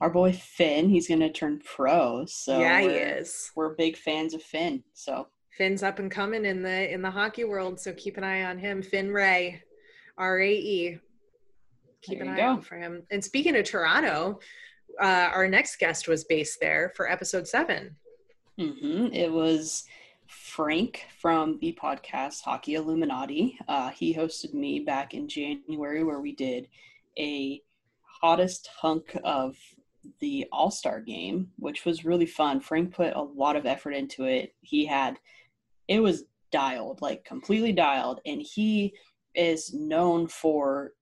our 0.00 0.10
boy 0.10 0.32
Finn, 0.32 0.88
he's 0.88 1.08
gonna 1.08 1.32
turn 1.32 1.60
pro. 1.64 2.26
So 2.26 2.60
yeah, 2.60 2.80
he 2.80 2.86
is. 2.86 3.50
We're 3.56 3.74
big 3.74 3.96
fans 3.96 4.34
of 4.34 4.42
Finn. 4.42 4.84
So 4.92 5.26
Finn's 5.56 5.82
up 5.82 5.98
and 5.98 6.12
coming 6.12 6.44
in 6.44 6.62
the 6.62 6.92
in 6.92 7.02
the 7.02 7.10
hockey 7.10 7.42
world, 7.42 7.80
so 7.80 7.92
keep 7.94 8.16
an 8.18 8.22
eye 8.22 8.44
on 8.44 8.56
him. 8.56 8.82
Finn 8.82 9.10
Rae, 9.12 9.60
R 10.16 10.38
A 10.40 10.52
E. 10.52 10.98
Keep 12.04 12.18
There 12.18 12.28
an 12.28 12.34
eye 12.34 12.36
go. 12.38 12.42
out 12.44 12.64
for 12.64 12.76
him. 12.76 13.02
And 13.10 13.22
speaking 13.22 13.56
of 13.56 13.64
Toronto, 13.64 14.40
uh, 15.00 15.30
our 15.32 15.48
next 15.48 15.76
guest 15.78 16.06
was 16.08 16.24
based 16.24 16.60
there 16.60 16.92
for 16.96 17.10
episode 17.10 17.46
seven. 17.48 17.96
hmm 18.58 19.06
It 19.12 19.30
was 19.32 19.84
Frank 20.26 21.04
from 21.18 21.58
the 21.60 21.76
podcast 21.80 22.42
Hockey 22.42 22.74
Illuminati. 22.74 23.58
Uh, 23.68 23.90
he 23.90 24.14
hosted 24.14 24.54
me 24.54 24.80
back 24.80 25.14
in 25.14 25.28
January 25.28 26.04
where 26.04 26.20
we 26.20 26.34
did 26.34 26.68
a 27.18 27.60
hottest 28.20 28.68
hunk 28.80 29.16
of 29.24 29.56
the 30.20 30.46
All 30.52 30.70
Star 30.70 31.00
game, 31.00 31.50
which 31.58 31.84
was 31.84 32.04
really 32.04 32.26
fun. 32.26 32.60
Frank 32.60 32.94
put 32.94 33.14
a 33.14 33.20
lot 33.22 33.56
of 33.56 33.66
effort 33.66 33.92
into 33.92 34.24
it. 34.24 34.54
He 34.60 34.86
had, 34.86 35.18
it 35.88 36.00
was 36.00 36.24
dialed, 36.52 37.00
like 37.02 37.24
completely 37.24 37.72
dialed, 37.72 38.20
and 38.26 38.40
he 38.40 38.94
is 39.34 39.72
known 39.74 40.26
for 40.28 40.92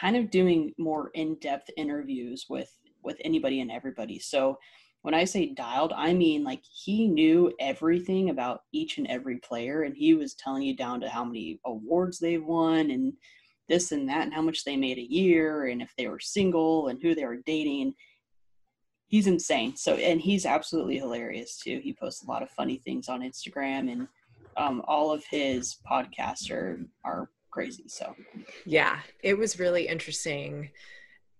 kind 0.00 0.16
of 0.16 0.30
doing 0.30 0.72
more 0.78 1.10
in-depth 1.14 1.70
interviews 1.76 2.46
with 2.48 2.70
with 3.04 3.16
anybody 3.24 3.60
and 3.60 3.70
everybody. 3.70 4.18
So 4.18 4.58
when 5.02 5.14
I 5.14 5.24
say 5.24 5.46
dialed, 5.54 5.92
I 5.92 6.14
mean 6.14 6.44
like 6.44 6.62
he 6.62 7.08
knew 7.08 7.52
everything 7.58 8.30
about 8.30 8.60
each 8.72 8.98
and 8.98 9.06
every 9.08 9.38
player, 9.38 9.82
and 9.82 9.96
he 9.96 10.14
was 10.14 10.34
telling 10.34 10.62
you 10.62 10.76
down 10.76 11.00
to 11.00 11.08
how 11.08 11.24
many 11.24 11.58
awards 11.66 12.18
they've 12.18 12.44
won 12.44 12.90
and 12.90 13.12
this 13.68 13.92
and 13.92 14.08
that, 14.08 14.22
and 14.24 14.34
how 14.34 14.42
much 14.42 14.64
they 14.64 14.76
made 14.76 14.98
a 14.98 15.12
year, 15.12 15.66
and 15.66 15.82
if 15.82 15.92
they 15.96 16.06
were 16.06 16.20
single 16.20 16.88
and 16.88 17.02
who 17.02 17.14
they 17.14 17.24
were 17.24 17.42
dating. 17.46 17.94
He's 19.08 19.26
insane. 19.26 19.76
So, 19.76 19.96
and 19.96 20.20
he's 20.20 20.46
absolutely 20.46 20.98
hilarious 20.98 21.58
too. 21.58 21.80
He 21.82 21.92
posts 21.92 22.22
a 22.22 22.30
lot 22.30 22.42
of 22.42 22.50
funny 22.50 22.78
things 22.78 23.08
on 23.08 23.20
Instagram, 23.20 23.90
and 23.92 24.08
um, 24.56 24.82
all 24.86 25.12
of 25.12 25.24
his 25.30 25.76
podcasts 25.90 26.50
are 26.50 26.86
are 27.04 27.28
crazy. 27.52 27.84
So, 27.86 28.16
yeah, 28.66 28.98
it 29.22 29.38
was 29.38 29.60
really 29.60 29.86
interesting 29.86 30.70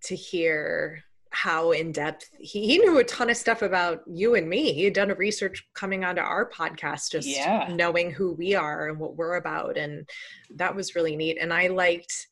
to 0.05 0.15
hear 0.15 1.03
how 1.31 1.71
in 1.71 1.93
depth 1.93 2.29
he, 2.39 2.67
he 2.67 2.79
knew 2.79 2.99
a 2.99 3.05
ton 3.05 3.31
of 3.31 3.37
stuff 3.37 3.63
about 3.63 4.03
you 4.07 4.35
and 4.35 4.49
me. 4.49 4.73
He 4.75 4.85
had 4.85 4.93
done 4.93 5.11
a 5.11 5.15
research 5.15 5.67
coming 5.75 6.05
onto 6.05 6.21
our 6.21 6.49
podcast, 6.49 7.11
just 7.11 7.27
yeah. 7.27 7.69
knowing 7.75 8.11
who 8.11 8.33
we 8.33 8.55
are 8.55 8.89
and 8.89 8.99
what 9.01 9.17
we're 9.17 9.37
about. 9.37 9.77
And 9.77 10.09
that 10.57 10.77
was 10.77 10.95
really 10.95 11.17
neat. 11.17 11.39
And 11.41 11.53
I 11.53 11.69
liked 11.69 12.29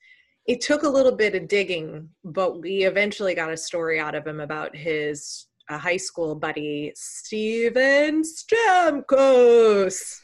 it 0.46 0.60
took 0.60 0.82
a 0.82 0.88
little 0.88 1.12
bit 1.12 1.34
of 1.34 1.48
digging, 1.48 2.08
but 2.24 2.60
we 2.60 2.84
eventually 2.84 3.34
got 3.34 3.52
a 3.52 3.56
story 3.56 4.00
out 4.00 4.14
of 4.14 4.26
him 4.26 4.40
about 4.40 4.74
his 4.74 5.46
uh, 5.68 5.78
high 5.78 5.96
school 5.96 6.34
buddy, 6.34 6.92
Steven 6.96 8.22
Stamkos. 8.22 10.20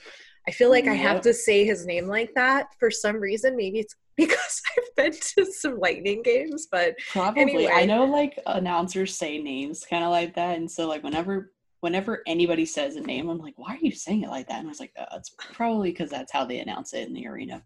I 0.48 0.52
feel 0.52 0.70
like 0.70 0.86
I 0.86 0.94
have 0.94 1.20
to 1.22 1.34
say 1.34 1.64
his 1.64 1.86
name 1.86 2.06
like 2.06 2.32
that 2.34 2.68
for 2.78 2.90
some 2.90 3.16
reason. 3.16 3.56
Maybe 3.56 3.80
it's 3.80 3.94
because 4.16 4.62
I've 4.76 4.94
been 4.96 5.12
to 5.12 5.44
some 5.52 5.78
Lightning 5.78 6.22
games, 6.22 6.68
but 6.70 6.94
probably 7.10 7.42
anyway. 7.42 7.72
I 7.72 7.84
know 7.84 8.04
like 8.04 8.38
announcers 8.46 9.16
say 9.16 9.38
names 9.38 9.84
kind 9.88 10.04
of 10.04 10.10
like 10.10 10.34
that, 10.36 10.56
and 10.56 10.70
so 10.70 10.86
like 10.88 11.02
whenever 11.02 11.52
whenever 11.80 12.22
anybody 12.26 12.64
says 12.64 12.96
a 12.96 13.00
name, 13.00 13.28
I'm 13.28 13.38
like, 13.38 13.54
why 13.56 13.74
are 13.74 13.78
you 13.80 13.92
saying 13.92 14.22
it 14.22 14.30
like 14.30 14.48
that? 14.48 14.58
And 14.58 14.66
I 14.66 14.70
was 14.70 14.80
like, 14.80 14.92
oh, 14.98 15.16
it's 15.16 15.34
probably 15.38 15.90
because 15.90 16.10
that's 16.10 16.32
how 16.32 16.44
they 16.44 16.60
announce 16.60 16.94
it 16.94 17.06
in 17.06 17.14
the 17.14 17.26
arena. 17.28 17.62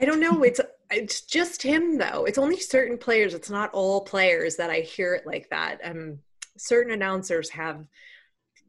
I 0.00 0.04
don't 0.04 0.20
know. 0.20 0.42
It's 0.42 0.60
it's 0.90 1.22
just 1.22 1.62
him 1.62 1.98
though. 1.98 2.24
It's 2.24 2.38
only 2.38 2.58
certain 2.58 2.98
players. 2.98 3.34
It's 3.34 3.50
not 3.50 3.70
all 3.72 4.00
players 4.00 4.56
that 4.56 4.70
I 4.70 4.80
hear 4.80 5.14
it 5.14 5.26
like 5.26 5.48
that. 5.50 5.78
Um, 5.84 6.18
certain 6.56 6.92
announcers 6.92 7.48
have 7.50 7.86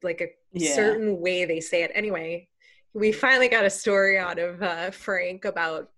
like 0.03 0.21
a 0.21 0.27
Yeah. 0.51 0.75
certain 0.75 1.19
way 1.19 1.45
they 1.45 1.59
say 1.59 1.83
it. 1.83 1.91
Anyway, 1.95 2.49
we 2.93 3.11
finally 3.11 3.47
got 3.47 3.65
a 3.65 3.69
story 3.69 4.17
out 4.17 4.39
of 4.39 4.61
uh, 4.61 4.91
Frank 4.91 5.45
about 5.45 5.89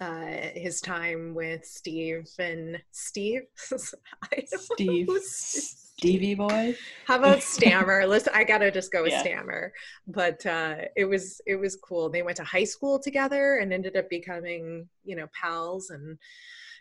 uh, 0.00 0.26
his 0.54 0.80
time 0.80 1.34
with 1.34 1.64
Steve 1.64 2.28
and 2.38 2.80
Steve. 2.92 3.42
Steve, 4.46 5.08
Stevie 5.20 6.34
boy. 6.36 6.74
How 7.06 7.18
about 7.18 7.42
Stammer? 7.42 8.06
Listen, 8.06 8.32
I 8.34 8.44
gotta 8.44 8.70
just 8.70 8.92
go 8.92 9.02
with 9.02 9.12
Yeah. 9.12 9.20
Stammer. 9.20 9.72
But 10.06 10.44
uh, 10.46 10.76
it 10.96 11.04
was 11.04 11.40
it 11.46 11.56
was 11.56 11.76
cool. 11.76 12.08
They 12.08 12.22
went 12.22 12.36
to 12.36 12.44
high 12.44 12.64
school 12.64 12.98
together 12.98 13.56
and 13.58 13.72
ended 13.72 13.96
up 13.96 14.08
becoming 14.08 14.88
you 15.04 15.16
know 15.16 15.26
pals 15.38 15.90
and 15.90 16.16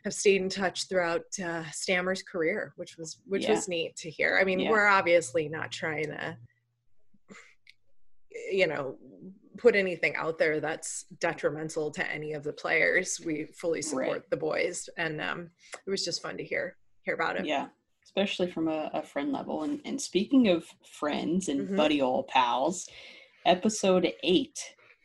have 0.04 0.14
stayed 0.14 0.42
in 0.42 0.48
touch 0.48 0.88
throughout 0.88 1.24
uh, 1.44 1.64
Stammer's 1.72 2.22
career, 2.22 2.72
which 2.78 2.98
was 2.98 3.18
which 3.26 3.44
Yeah. 3.44 3.56
was 3.56 3.68
neat 3.68 3.96
to 3.98 4.10
hear. 4.12 4.38
I 4.40 4.44
mean, 4.46 4.60
Yeah. 4.60 4.70
we're 4.70 4.86
obviously 4.88 5.50
not 5.50 5.72
trying 5.72 6.06
to 6.10 6.38
you 8.52 8.68
know 8.68 8.98
put 9.58 9.76
anything 9.76 10.16
out 10.16 10.38
there 10.38 10.60
that's 10.60 11.06
detrimental 11.20 11.90
to 11.92 12.08
any 12.12 12.34
of 12.34 12.44
the 12.44 12.54
players. 12.54 13.20
We 13.26 13.46
fully 13.46 13.82
support 13.82 14.08
Right. 14.08 14.30
the 14.30 14.38
boys, 14.38 14.88
and 14.98 15.20
um, 15.20 15.50
it 15.86 15.90
was 15.90 16.06
just 16.06 16.22
fun 16.22 16.38
to 16.38 16.44
hear 16.44 16.78
hear 17.04 17.16
about 17.16 17.38
it. 17.38 17.46
Yeah, 17.46 17.68
especially 18.04 18.52
from 18.52 18.68
a, 18.68 18.92
a 18.94 19.02
friend 19.02 19.32
level. 19.32 19.64
And, 19.64 19.80
and 19.86 20.00
speaking 20.00 20.50
of 20.50 20.66
friends 21.00 21.50
and 21.50 21.68
Mhm. 21.70 21.76
buddy 21.76 22.02
old 22.02 22.28
pals, 22.28 22.88
episode 23.46 24.12
eight 24.24 24.60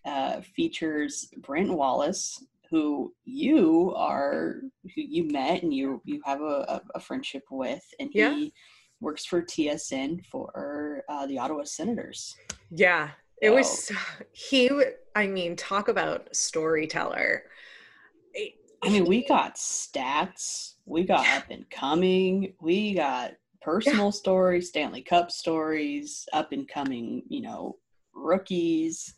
uh, 0.05 0.41
features 0.55 1.29
Brent 1.39 1.73
Wallace, 1.73 2.45
who 2.69 3.15
you 3.25 3.95
are, 3.97 4.57
who 4.95 5.01
you 5.01 5.25
met 5.31 5.63
and 5.63 5.73
you 5.73 6.03
you 6.05 6.21
have 6.25 6.41
a, 6.41 6.65
a, 6.69 6.83
a 6.97 7.01
friendship 7.01 7.45
with, 7.51 7.85
and 8.01 8.11
he 8.13 8.19
Yeah. 8.19 8.49
works 9.01 9.25
for 9.25 9.41
TSN 9.43 10.27
for 10.27 11.05
uh, 11.09 11.27
the 11.27 11.39
Ottawa 11.39 11.65
Senators. 11.65 12.37
Yeah, 12.71 13.11
it 13.43 13.51
was 13.51 13.93
he. 14.33 14.71
I 15.15 15.27
mean, 15.27 15.57
talk 15.57 15.89
about 15.89 16.35
storyteller. 16.35 17.43
I 18.85 18.89
mean, 18.89 19.05
we 19.05 19.27
got 19.27 19.57
stats, 19.57 20.75
we 20.87 21.05
got 21.05 21.27
up 21.29 21.45
and 21.51 21.69
coming, 21.71 22.55
we 22.61 22.95
got 22.95 23.33
personal 23.61 24.11
stories, 24.11 24.69
Stanley 24.69 25.03
Cup 25.03 25.31
stories, 25.31 26.27
up 26.33 26.53
and 26.53 26.67
coming, 26.67 27.23
you 27.29 27.43
know, 27.43 27.77
rookies. 28.15 29.15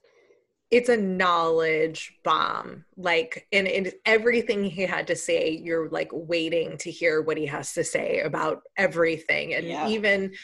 It's 0.75 0.89
a 0.89 0.97
knowledge 0.97 2.15
bomb. 2.25 2.85
Like, 2.97 3.47
and, 3.53 3.69
and 3.69 3.93
everything 4.07 4.65
he 4.65 4.83
had 4.83 5.07
to 5.07 5.15
say, 5.15 5.51
you're 5.51 5.89
like 5.89 6.09
waiting 6.13 6.77
to 6.79 6.91
hear 6.91 7.23
what 7.23 7.37
he 7.37 7.47
has 7.47 7.73
to 7.75 7.85
say 7.85 8.23
about 8.23 8.63
everything. 8.77 9.55
And 9.55 9.69
Yeah. 9.69 9.87
even 9.89 10.35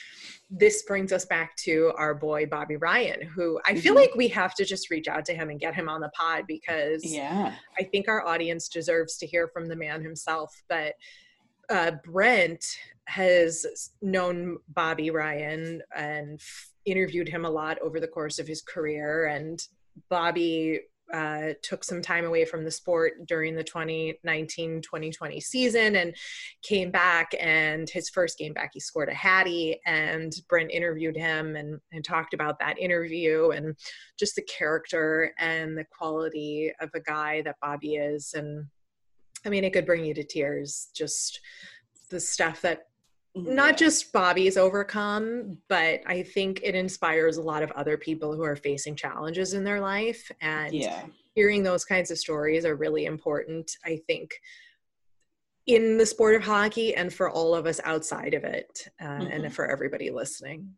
this 0.49 0.85
brings 0.85 1.13
us 1.13 1.25
back 1.25 1.57
to 1.65 1.93
our 1.97 2.15
boy 2.15 2.47
Bobby 2.47 2.77
Ryan, 2.77 3.23
who 3.23 3.59
I 3.67 3.75
feel 3.75 3.93
Mhm. 3.95 3.97
like 3.97 4.15
we 4.15 4.29
have 4.29 4.55
to 4.55 4.65
just 4.65 4.89
reach 4.89 5.09
out 5.09 5.25
to 5.25 5.35
him 5.35 5.51
and 5.51 5.59
get 5.59 5.75
him 5.75 5.89
on 5.89 6.01
the 6.01 6.11
pod 6.11 6.45
because 6.47 7.05
Yeah. 7.05 7.57
I 7.77 7.83
think 7.83 8.07
our 8.07 8.25
audience 8.25 8.69
deserves 8.69 9.17
to 9.19 9.27
hear 9.27 9.49
from 9.49 9.67
the 9.67 9.75
man 9.77 10.01
himself. 10.01 10.63
But 10.69 10.95
uh, 11.69 11.93
Brent 12.05 12.65
has 13.07 13.91
known 14.01 14.59
Bobby 14.69 15.11
Ryan 15.11 15.83
and 15.95 16.41
interviewed 16.85 17.29
him 17.29 17.45
a 17.45 17.51
lot 17.51 17.81
over 17.81 17.99
the 17.99 18.07
course 18.09 18.39
of 18.39 18.47
his 18.47 18.63
career. 18.63 19.27
And 19.27 19.61
Bobby 20.09 20.81
uh, 21.13 21.55
took 21.63 21.83
some 21.83 22.01
time 22.01 22.25
away 22.25 22.45
from 22.45 22.65
the 22.65 22.71
sport 22.71 23.27
during 23.27 23.57
the 23.57 23.65
2019 23.65 24.81
2020 24.81 25.41
season 25.41 25.97
and 25.97 26.15
came 26.63 26.91
back. 26.91 27.35
And 27.41 27.89
his 27.91 28.09
first 28.09 28.39
game 28.39 28.53
back, 28.53 28.71
he 28.75 28.81
scored 28.81 29.09
a 29.09 29.15
Hattie. 29.15 29.81
And 29.87 30.33
Brent 30.49 30.71
interviewed 30.71 31.17
him 31.17 31.57
and, 31.57 31.81
and 31.93 32.05
talked 32.05 32.35
about 32.35 32.59
that 32.61 32.79
interview 32.79 33.51
and 33.51 33.77
just 34.19 34.37
the 34.37 34.43
character 34.43 35.33
and 35.39 35.77
the 35.77 35.87
quality 35.91 36.73
of 36.81 36.91
a 36.95 37.01
guy 37.01 37.43
that 37.43 37.57
Bobby 37.61 37.97
is. 37.97 38.35
And 38.35 38.67
I 39.45 39.49
mean, 39.49 39.65
it 39.65 39.73
could 39.73 39.87
bring 39.87 40.05
you 40.05 40.15
to 40.15 40.25
tears, 40.25 40.91
just 40.95 41.41
the 42.11 42.21
stuff 42.21 42.61
that 42.63 42.90
not 43.35 43.77
just 43.77 44.13
Bobby's 44.13 44.57
overcome, 44.57 45.59
but 45.69 46.01
I 46.07 46.23
think 46.23 46.61
it 46.63 46.75
inspires 46.75 47.37
a 47.37 47.43
lot 47.43 47.63
of 47.63 47.71
other 47.73 47.97
people 47.97 48.35
who 48.35 48.43
are 48.43 48.57
facing 48.57 48.97
challenges 48.97 49.55
in 49.55 49.63
their 49.65 49.81
life. 49.81 50.31
And 50.41 50.75
yeah. 50.75 51.07
hearing 51.35 51.63
those 51.63 51.85
kinds 51.85 52.11
of 52.11 52.19
stories 52.19 52.65
are 52.65 52.75
really 52.75 53.05
important, 53.05 53.71
I 53.85 54.01
think, 54.07 54.33
in 55.67 55.97
the 55.99 56.07
sport 56.07 56.35
of 56.35 56.43
hockey 56.43 56.95
and 56.95 57.13
for 57.13 57.31
all 57.31 57.55
of 57.55 57.67
us 57.67 57.81
outside 57.85 58.35
of 58.35 58.43
it, 58.45 58.89
uh, 59.01 59.05
Mhm. 59.05 59.45
and 59.45 59.55
for 59.55 59.71
everybody 59.71 60.11
listening. 60.11 60.77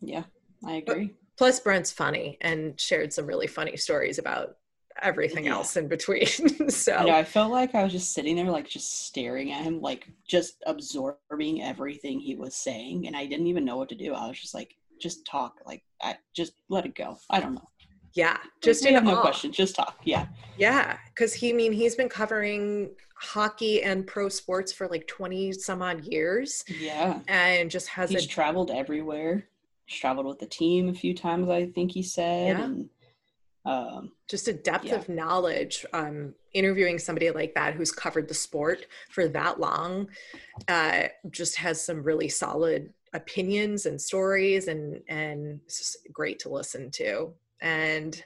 Yeah. 0.00 0.24
I 0.64 0.74
agree. 0.74 1.16
Plus, 1.36 1.58
Brent's 1.58 1.90
funny 1.90 2.36
and 2.42 2.78
shared 2.78 3.12
some 3.12 3.26
really 3.26 3.46
funny 3.46 3.76
stories 3.76 4.18
about 4.18 4.58
everything 5.02 5.44
Yeah. 5.46 5.52
else 5.54 5.76
in 5.76 5.88
between. 5.88 6.26
so, 6.70 6.94
I 6.96 7.24
felt 7.24 7.50
like 7.50 7.74
I 7.74 7.82
was 7.82 7.92
just 7.92 8.12
sitting 8.12 8.36
there, 8.36 8.50
like 8.50 8.68
just 8.68 9.06
staring 9.06 9.52
at 9.52 9.62
him, 9.64 9.80
like 9.80 10.08
just 10.26 10.62
absorbing 10.66 11.62
everything 11.62 12.20
he 12.20 12.34
was 12.34 12.54
saying, 12.54 13.06
and 13.06 13.16
I 13.16 13.26
didn't 13.26 13.46
even 13.46 13.64
know 13.64 13.76
what 13.76 13.88
to 13.90 13.94
do. 13.94 14.14
I 14.14 14.28
was 14.28 14.38
just 14.40 14.54
like, 14.54 14.76
just 15.00 15.24
talk, 15.26 15.60
like, 15.66 15.82
I 16.02 16.16
just 16.34 16.52
let 16.68 16.84
it 16.86 16.94
go. 16.94 17.16
I 17.30 17.40
don't 17.40 17.54
know. 17.54 17.68
yeah, 18.14 18.36
just 18.60 18.84
in 18.84 18.94
have 18.94 19.04
no 19.04 19.20
question. 19.20 19.50
Just 19.52 19.76
talk. 19.76 19.98
Yeah. 20.04 20.26
Yeah, 20.58 20.98
because 21.14 21.32
he 21.32 21.50
I 21.50 21.52
mean 21.54 21.72
he's 21.72 21.94
been 21.94 22.08
covering 22.08 22.90
hockey 23.14 23.82
and 23.82 24.06
pro 24.06 24.28
sports 24.28 24.72
for 24.72 24.88
like 24.88 25.06
twenty 25.06 25.52
some 25.52 25.80
odd 25.82 26.04
years, 26.04 26.64
Yeah. 26.68 27.20
and 27.28 27.70
just 27.70 27.88
has 27.88 28.10
He's 28.10 28.24
a 28.24 28.28
traveled 28.28 28.70
everywhere. 28.70 29.46
He's 29.86 29.98
traveled 29.98 30.26
with 30.26 30.38
the 30.38 30.46
team 30.46 30.88
a 30.88 30.94
few 30.94 31.14
times, 31.14 31.48
I 31.48 31.66
think 31.66 31.92
he 31.92 32.02
said. 32.02 32.58
Yeah. 32.58 32.64
And 32.64 32.88
um, 33.64 34.12
just 34.28 34.48
a 34.48 34.52
depth 34.52 34.86
Yeah. 34.86 34.96
of 34.96 35.08
knowledge. 35.08 35.84
Um, 35.92 36.34
interviewing 36.52 36.98
somebody 36.98 37.30
like 37.30 37.54
that 37.54 37.74
who's 37.74 37.92
covered 37.92 38.26
the 38.26 38.34
sport 38.34 38.86
for 39.10 39.28
that 39.28 39.60
long, 39.60 40.08
uh, 40.68 41.04
just 41.30 41.56
has 41.56 41.84
some 41.84 42.02
really 42.02 42.28
solid 42.28 42.92
opinions 43.12 43.86
and 43.86 44.00
stories, 44.00 44.68
and 44.68 45.02
and 45.08 45.60
it's 45.64 45.78
just 45.78 45.98
great 46.12 46.38
to 46.40 46.48
listen 46.48 46.90
to. 46.92 47.32
And 47.60 48.22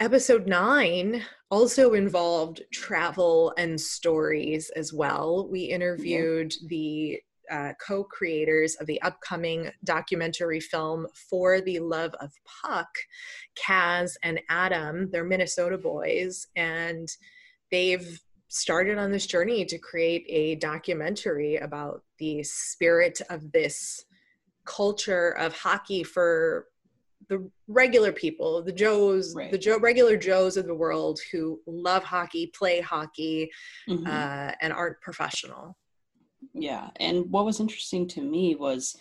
episode 0.00 0.46
nine 0.46 1.22
also 1.50 1.92
involved 1.94 2.62
travel 2.72 3.52
and 3.58 3.80
stories 3.80 4.70
as 4.70 4.92
well. 4.92 5.48
We 5.50 5.64
interviewed 5.64 6.54
the 6.66 7.20
uh, 7.52 7.74
co 7.86 8.02
creators 8.02 8.74
of 8.76 8.86
the 8.86 9.00
upcoming 9.02 9.70
documentary 9.84 10.58
film 10.58 11.06
For 11.28 11.60
the 11.60 11.78
Love 11.78 12.14
of 12.20 12.32
Puck, 12.62 12.88
Kaz 13.56 14.12
and 14.22 14.40
Adam. 14.48 15.10
They're 15.12 15.24
Minnesota 15.24 15.76
boys, 15.76 16.46
and 16.56 17.08
they've 17.70 18.20
started 18.48 18.98
on 18.98 19.12
this 19.12 19.26
journey 19.26 19.64
to 19.66 19.78
create 19.78 20.24
a 20.28 20.56
documentary 20.56 21.56
about 21.56 22.02
the 22.18 22.42
spirit 22.42 23.20
of 23.30 23.52
this 23.52 24.04
culture 24.64 25.30
of 25.30 25.56
hockey 25.56 26.02
for 26.02 26.66
the 27.28 27.50
regular 27.68 28.12
people, 28.12 28.62
the 28.62 28.72
Joes, 28.72 29.34
right. 29.34 29.50
the 29.50 29.58
Joe, 29.58 29.78
regular 29.78 30.16
Joes 30.16 30.56
of 30.56 30.66
the 30.66 30.74
world 30.74 31.18
who 31.30 31.60
love 31.66 32.02
hockey, 32.02 32.52
play 32.54 32.80
hockey, 32.80 33.50
mm-hmm. 33.88 34.06
uh, 34.06 34.52
and 34.60 34.72
aren't 34.72 35.00
professional. 35.00 35.76
Yeah, 36.54 36.90
and 36.96 37.30
what 37.30 37.44
was 37.44 37.60
interesting 37.60 38.06
to 38.08 38.20
me 38.22 38.54
was 38.54 38.96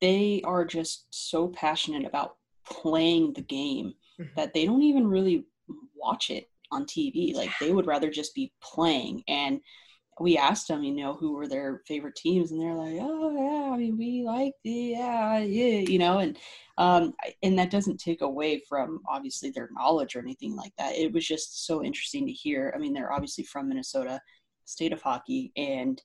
they 0.00 0.42
are 0.44 0.64
just 0.64 1.06
so 1.10 1.48
passionate 1.48 2.06
about 2.06 2.36
playing 2.68 3.32
the 3.32 3.42
game 3.42 3.94
mm-hmm. 4.20 4.30
that 4.36 4.52
they 4.52 4.66
don't 4.66 4.82
even 4.82 5.06
really 5.06 5.46
watch 5.94 6.30
it 6.30 6.50
on 6.72 6.84
TV. 6.84 7.34
Like 7.34 7.50
they 7.60 7.72
would 7.72 7.86
rather 7.86 8.10
just 8.10 8.34
be 8.34 8.52
playing. 8.60 9.22
And 9.28 9.60
we 10.18 10.38
asked 10.38 10.68
them, 10.68 10.82
you 10.82 10.94
know, 10.94 11.12
who 11.12 11.34
were 11.34 11.46
their 11.46 11.82
favorite 11.86 12.16
teams, 12.16 12.50
and 12.50 12.60
they're 12.60 12.74
like, 12.74 12.96
"Oh 13.00 13.30
yeah, 13.34 13.72
I 13.72 13.76
mean, 13.76 13.98
we 13.98 14.22
like 14.24 14.54
the 14.64 14.70
yeah, 14.70 15.38
yeah," 15.38 15.80
you 15.80 15.98
know, 15.98 16.18
and 16.18 16.38
um, 16.78 17.12
and 17.42 17.58
that 17.58 17.70
doesn't 17.70 17.98
take 17.98 18.22
away 18.22 18.62
from 18.66 19.00
obviously 19.08 19.50
their 19.50 19.68
knowledge 19.72 20.16
or 20.16 20.20
anything 20.20 20.56
like 20.56 20.72
that. 20.78 20.96
It 20.96 21.12
was 21.12 21.26
just 21.26 21.66
so 21.66 21.84
interesting 21.84 22.26
to 22.26 22.32
hear. 22.32 22.72
I 22.74 22.78
mean, 22.78 22.94
they're 22.94 23.12
obviously 23.12 23.44
from 23.44 23.68
Minnesota, 23.68 24.20
state 24.64 24.92
of 24.92 25.02
hockey, 25.02 25.52
and 25.56 26.00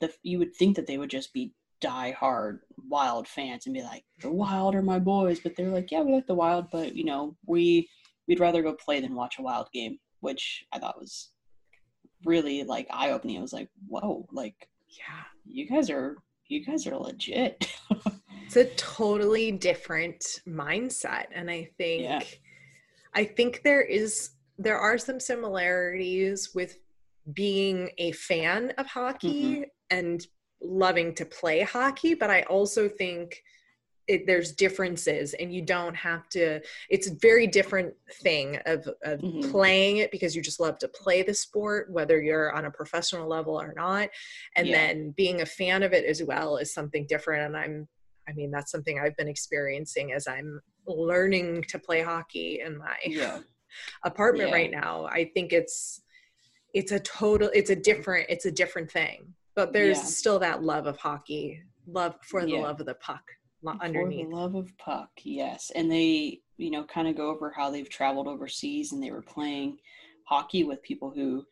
the 0.00 0.12
you 0.22 0.38
would 0.38 0.54
think 0.54 0.76
that 0.76 0.86
they 0.86 0.98
would 0.98 1.10
just 1.10 1.32
be 1.32 1.52
die-hard 1.80 2.60
Wild 2.88 3.28
fans 3.28 3.66
and 3.66 3.74
be 3.74 3.82
like, 3.82 4.04
"The 4.20 4.32
Wild 4.32 4.74
are 4.74 4.82
my 4.82 4.98
boys," 4.98 5.40
but 5.40 5.54
they're 5.56 5.70
like, 5.70 5.90
"Yeah, 5.90 6.02
we 6.02 6.12
like 6.12 6.26
the 6.26 6.34
Wild, 6.34 6.66
but 6.70 6.96
you 6.96 7.04
know, 7.04 7.36
we 7.46 7.88
we'd 8.26 8.40
rather 8.40 8.62
go 8.62 8.74
play 8.74 9.00
than 9.00 9.14
watch 9.14 9.38
a 9.38 9.42
Wild 9.42 9.68
game," 9.72 9.98
which 10.20 10.64
I 10.72 10.78
thought 10.78 10.98
was 10.98 11.30
really 12.24 12.64
like 12.64 12.86
eye 12.90 13.10
opening. 13.10 13.38
I 13.38 13.42
was 13.42 13.52
like, 13.52 13.68
whoa, 13.86 14.26
like, 14.32 14.68
yeah, 14.88 15.24
you 15.44 15.66
guys 15.66 15.90
are 15.90 16.16
you 16.48 16.64
guys 16.64 16.86
are 16.86 16.96
legit. 16.96 17.68
it's 18.44 18.56
a 18.56 18.64
totally 18.76 19.52
different 19.52 20.24
mindset, 20.46 21.26
and 21.34 21.50
I 21.50 21.70
think 21.76 22.02
yeah. 22.02 22.20
I 23.14 23.24
think 23.24 23.62
there 23.62 23.82
is 23.82 24.30
there 24.58 24.78
are 24.78 24.98
some 24.98 25.20
similarities 25.20 26.50
with 26.54 26.78
being 27.32 27.90
a 27.98 28.12
fan 28.12 28.72
of 28.78 28.86
hockey 28.86 29.44
mm-hmm. 29.44 29.62
And 29.90 30.26
loving 30.62 31.14
to 31.14 31.24
play 31.24 31.62
hockey, 31.62 32.14
but 32.14 32.30
I 32.30 32.42
also 32.42 32.88
think 32.88 33.42
it, 34.08 34.26
there's 34.26 34.52
differences 34.52 35.34
and 35.34 35.52
you 35.52 35.62
don't 35.62 35.94
have 35.94 36.28
to 36.30 36.60
it's 36.88 37.08
a 37.08 37.14
very 37.20 37.46
different 37.46 37.94
thing 38.22 38.58
of, 38.64 38.88
of 39.04 39.20
mm-hmm. 39.20 39.50
playing 39.50 39.98
it 39.98 40.10
because 40.10 40.34
you 40.34 40.42
just 40.42 40.60
love 40.60 40.78
to 40.78 40.88
play 40.88 41.22
the 41.22 41.34
sport 41.34 41.92
whether 41.92 42.20
you're 42.20 42.52
on 42.52 42.64
a 42.64 42.70
professional 42.70 43.28
level 43.28 43.60
or 43.60 43.74
not 43.76 44.08
and 44.56 44.66
yeah. 44.66 44.78
then 44.78 45.10
being 45.10 45.42
a 45.42 45.46
fan 45.46 45.82
of 45.82 45.92
it 45.92 46.06
as 46.06 46.22
well 46.22 46.56
is 46.56 46.72
something 46.72 47.06
different 47.06 47.44
and 47.44 47.56
i'm 47.56 47.86
i 48.28 48.32
mean 48.32 48.50
that's 48.50 48.72
something 48.72 48.98
i've 48.98 49.16
been 49.16 49.28
experiencing 49.28 50.12
as 50.12 50.26
i'm 50.26 50.58
learning 50.86 51.62
to 51.68 51.78
play 51.78 52.02
hockey 52.02 52.60
in 52.64 52.78
my 52.78 52.96
yeah. 53.04 53.38
apartment 54.04 54.48
yeah. 54.48 54.54
right 54.54 54.70
now 54.70 55.06
i 55.12 55.30
think 55.34 55.52
it's 55.52 56.00
it's 56.72 56.92
a 56.92 57.00
total 57.00 57.50
it's 57.52 57.70
a 57.70 57.76
different 57.76 58.26
it's 58.30 58.46
a 58.46 58.50
different 58.50 58.90
thing 58.90 59.34
but 59.58 59.72
there's 59.72 60.00
still 60.00 60.38
that 60.38 60.62
love 60.62 60.86
of 60.86 60.96
hockey 60.98 61.60
love 61.88 62.14
for 62.22 62.46
the 62.46 62.56
love 62.58 62.78
of 62.78 62.86
the 62.86 62.94
puck 62.94 63.22
underneath. 63.80 64.26
For 64.26 64.30
the 64.30 64.36
love 64.36 64.54
of 64.54 64.78
puck, 64.78 65.10
yes. 65.24 65.72
And 65.74 65.90
they, 65.90 66.42
you 66.58 66.70
know, 66.70 66.84
kind 66.84 67.08
of 67.08 67.16
go 67.16 67.28
over 67.30 67.50
how 67.50 67.68
they've 67.68 67.88
traveled 67.88 68.28
overseas 68.28 68.92
and 68.92 69.02
they 69.02 69.10
were 69.10 69.20
playing 69.20 69.78
hockey 70.28 70.62
with 70.62 70.80
people 70.84 71.10
who, 71.10 71.44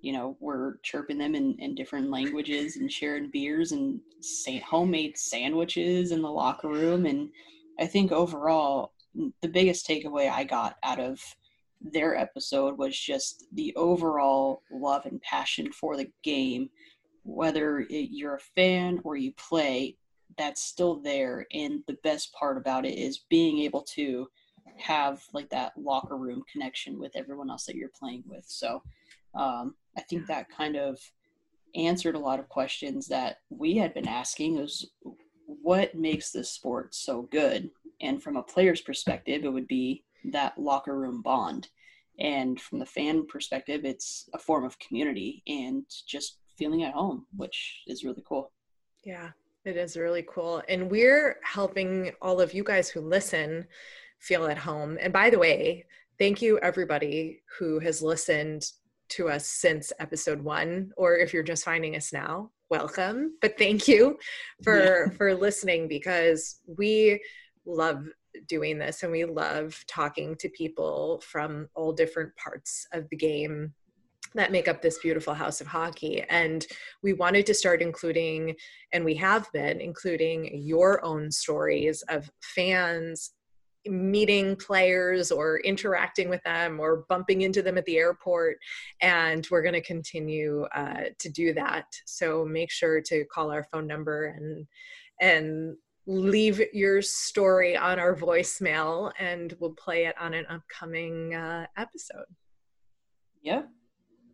you 0.00 0.14
know, 0.14 0.38
were 0.40 0.78
chirping 0.82 1.18
them 1.18 1.34
in, 1.34 1.54
in 1.58 1.74
different 1.74 2.10
languages 2.10 2.76
and 2.76 2.90
sharing 2.90 3.30
beers 3.30 3.72
and 3.72 4.00
say, 4.22 4.56
homemade 4.58 5.18
sandwiches 5.18 6.12
in 6.12 6.22
the 6.22 6.30
locker 6.30 6.68
room. 6.68 7.04
And 7.04 7.28
I 7.78 7.86
think 7.86 8.10
overall, 8.10 8.92
the 9.42 9.48
biggest 9.48 9.86
takeaway 9.86 10.30
I 10.30 10.44
got 10.44 10.76
out 10.82 10.98
of 10.98 11.20
their 11.82 12.16
episode 12.16 12.78
was 12.78 12.98
just 12.98 13.44
the 13.52 13.74
overall 13.76 14.62
love 14.70 15.04
and 15.04 15.20
passion 15.20 15.70
for 15.72 15.98
the 15.98 16.10
game. 16.22 16.70
Whether 17.22 17.86
you're 17.88 18.36
a 18.36 18.40
fan 18.40 19.00
or 19.04 19.16
you 19.16 19.32
play, 19.32 19.96
that's 20.38 20.62
still 20.62 20.96
there. 20.96 21.46
And 21.52 21.82
the 21.86 21.98
best 22.02 22.32
part 22.32 22.56
about 22.56 22.86
it 22.86 22.98
is 22.98 23.24
being 23.28 23.60
able 23.60 23.82
to 23.94 24.28
have 24.76 25.22
like 25.32 25.50
that 25.50 25.72
locker 25.76 26.16
room 26.16 26.42
connection 26.50 26.98
with 26.98 27.12
everyone 27.14 27.50
else 27.50 27.66
that 27.66 27.76
you're 27.76 27.90
playing 27.98 28.24
with. 28.26 28.44
So 28.46 28.82
um, 29.34 29.74
i 29.96 30.00
think 30.00 30.26
that 30.26 30.48
kind 30.50 30.76
of 30.76 30.98
answered 31.74 32.14
a 32.14 32.18
lot 32.18 32.40
of 32.40 32.48
questions 32.48 33.06
that 33.08 33.38
we 33.48 33.76
had 33.76 33.94
been 33.94 34.08
asking 34.08 34.58
is 34.58 34.90
what 35.44 35.94
makes 35.94 36.30
this 36.30 36.50
sport 36.50 36.94
so 36.94 37.22
good? 37.30 37.70
And 38.00 38.22
from 38.22 38.36
a 38.36 38.42
player's 38.42 38.80
perspective 38.80 39.44
it 39.44 39.52
would 39.52 39.68
be 39.68 40.04
that 40.32 40.58
locker 40.58 40.98
room 40.98 41.22
bond. 41.22 41.68
And 42.18 42.60
from 42.60 42.78
the 42.78 42.86
fan 42.86 43.26
perspective 43.26 43.84
it's 43.84 44.28
a 44.34 44.38
form 44.38 44.64
of 44.64 44.78
community 44.78 45.42
and 45.46 45.84
just 46.06 46.38
feeling 46.60 46.84
at 46.84 46.94
home 46.94 47.26
which 47.36 47.82
is 47.86 48.04
really 48.04 48.22
cool 48.28 48.52
yeah 49.04 49.30
it 49.64 49.76
is 49.76 49.96
really 49.96 50.22
cool. 50.22 50.62
And 50.68 50.90
we're 50.90 51.36
helping 51.42 52.12
all 52.22 52.40
of 52.40 52.54
you 52.54 52.64
guys 52.64 52.88
who 52.88 53.00
listen 53.00 53.66
feel 54.18 54.46
at 54.46 54.58
home. 54.58 54.98
And 55.00 55.12
by 55.12 55.28
the 55.30 55.38
way, 55.38 55.84
thank 56.18 56.40
you 56.40 56.58
everybody 56.60 57.42
who 57.58 57.78
has 57.80 58.02
listened 58.02 58.70
to 59.10 59.28
us 59.28 59.46
since 59.46 59.92
episode 59.98 60.40
1 60.40 60.92
or 60.96 61.16
if 61.16 61.34
you're 61.34 61.42
just 61.42 61.64
finding 61.64 61.96
us 61.96 62.12
now, 62.12 62.50
welcome. 62.70 63.36
But 63.42 63.58
thank 63.58 63.86
you 63.86 64.18
for 64.62 65.08
yeah. 65.08 65.12
for 65.16 65.34
listening 65.34 65.88
because 65.88 66.60
we 66.78 67.22
love 67.66 68.06
doing 68.48 68.78
this 68.78 69.02
and 69.02 69.12
we 69.12 69.24
love 69.24 69.84
talking 69.88 70.36
to 70.36 70.48
people 70.50 71.20
from 71.26 71.68
all 71.74 71.92
different 71.92 72.34
parts 72.36 72.86
of 72.92 73.08
the 73.10 73.16
game 73.16 73.74
that 74.34 74.52
make 74.52 74.68
up 74.68 74.82
this 74.82 74.98
beautiful 74.98 75.34
house 75.34 75.60
of 75.60 75.66
hockey. 75.66 76.22
And 76.28 76.66
we 77.02 77.12
wanted 77.12 77.46
to 77.46 77.54
start 77.54 77.82
including, 77.82 78.54
and 78.92 79.04
we 79.04 79.14
have 79.16 79.50
been 79.52 79.80
including 79.80 80.62
your 80.62 81.04
own 81.04 81.30
stories 81.30 82.02
of 82.08 82.30
fans 82.40 83.32
meeting 83.86 84.56
players 84.56 85.32
or 85.32 85.58
interacting 85.60 86.28
with 86.28 86.42
them 86.44 86.78
or 86.78 87.04
bumping 87.08 87.40
into 87.42 87.62
them 87.62 87.78
at 87.78 87.84
the 87.86 87.96
airport. 87.96 88.58
And 89.00 89.46
we're 89.50 89.62
going 89.62 89.74
to 89.74 89.80
continue 89.80 90.66
uh, 90.74 91.04
to 91.18 91.28
do 91.30 91.54
that. 91.54 91.86
So 92.04 92.44
make 92.44 92.70
sure 92.70 93.00
to 93.00 93.24
call 93.32 93.50
our 93.50 93.64
phone 93.64 93.86
number 93.86 94.26
and 94.26 94.66
and 95.22 95.76
leave 96.06 96.62
your 96.72 97.02
story 97.02 97.76
on 97.76 97.98
our 97.98 98.16
voicemail 98.16 99.12
and 99.18 99.54
we'll 99.60 99.74
play 99.74 100.06
it 100.06 100.14
on 100.18 100.34
an 100.34 100.46
upcoming 100.48 101.34
uh, 101.34 101.66
episode. 101.76 102.24
Yep 103.42 103.70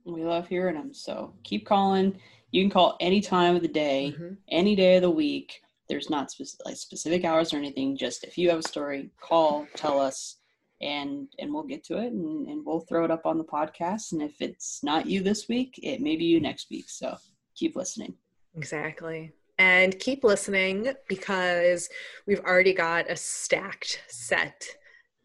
we 0.06 0.24
love 0.24 0.48
hearing 0.48 0.76
them. 0.76 0.94
So 0.94 1.34
keep 1.42 1.66
calling. 1.66 2.18
You 2.52 2.62
can 2.62 2.70
call 2.70 2.96
any 3.00 3.20
time 3.20 3.56
of 3.56 3.62
the 3.62 3.68
day, 3.68 4.14
mm-hmm. 4.14 4.34
any 4.48 4.76
day 4.76 4.96
of 4.96 5.02
the 5.02 5.10
week. 5.10 5.60
There's 5.88 6.10
not 6.10 6.30
spe- 6.30 6.60
like 6.64 6.76
specific 6.76 7.24
hours 7.24 7.52
or 7.52 7.58
anything. 7.58 7.96
Just 7.96 8.24
if 8.24 8.38
you 8.38 8.48
have 8.50 8.58
a 8.60 8.68
story, 8.68 9.10
call, 9.20 9.66
tell 9.74 10.00
us, 10.00 10.38
and 10.80 11.28
and 11.38 11.52
we'll 11.52 11.64
get 11.64 11.84
to 11.84 11.98
it, 11.98 12.12
and, 12.12 12.48
and 12.48 12.64
we'll 12.64 12.80
throw 12.80 13.04
it 13.04 13.10
up 13.10 13.26
on 13.26 13.38
the 13.38 13.44
podcast. 13.44 14.12
And 14.12 14.22
if 14.22 14.40
it's 14.40 14.82
not 14.82 15.06
you 15.06 15.22
this 15.22 15.48
week, 15.48 15.78
it 15.82 16.00
may 16.00 16.16
be 16.16 16.24
you 16.24 16.40
next 16.40 16.70
week. 16.70 16.88
So 16.88 17.16
keep 17.54 17.76
listening. 17.76 18.14
Exactly. 18.56 19.32
And 19.58 19.98
keep 19.98 20.22
listening 20.22 20.92
because 21.08 21.88
we've 22.26 22.40
already 22.40 22.74
got 22.74 23.10
a 23.10 23.16
stacked 23.16 24.02
set 24.06 24.66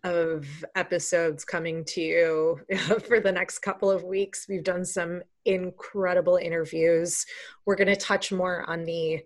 of 0.04 0.46
episodes 0.76 1.46
coming 1.46 1.84
to 1.86 2.02
you 2.02 2.60
for 3.08 3.20
the 3.20 3.32
next 3.32 3.60
couple 3.60 3.90
of 3.90 4.04
weeks. 4.04 4.48
We've 4.50 4.64
done 4.64 4.86
some 4.86 5.22
incredible 5.46 6.38
interviews. 6.38 7.26
We're 7.66 7.76
going 7.76 7.88
to 7.88 7.96
touch 7.96 8.32
more 8.32 8.70
on 8.70 8.84
the 8.84 9.22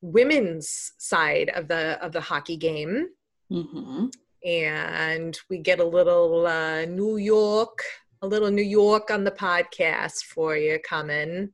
women's 0.00 0.92
side 0.98 1.50
of 1.54 1.68
the 1.68 2.02
of 2.04 2.12
the 2.12 2.20
hockey 2.20 2.56
game, 2.56 3.08
mm-hmm. 3.50 4.06
and 4.46 5.38
we 5.50 5.58
get 5.58 5.80
a 5.80 5.84
little 5.84 6.46
uh, 6.46 6.84
New 6.84 7.16
York, 7.16 7.82
a 8.22 8.26
little 8.26 8.50
New 8.50 8.62
York 8.62 9.10
on 9.10 9.24
the 9.24 9.30
podcast 9.30 10.24
for 10.24 10.56
you 10.56 10.78
coming. 10.86 11.50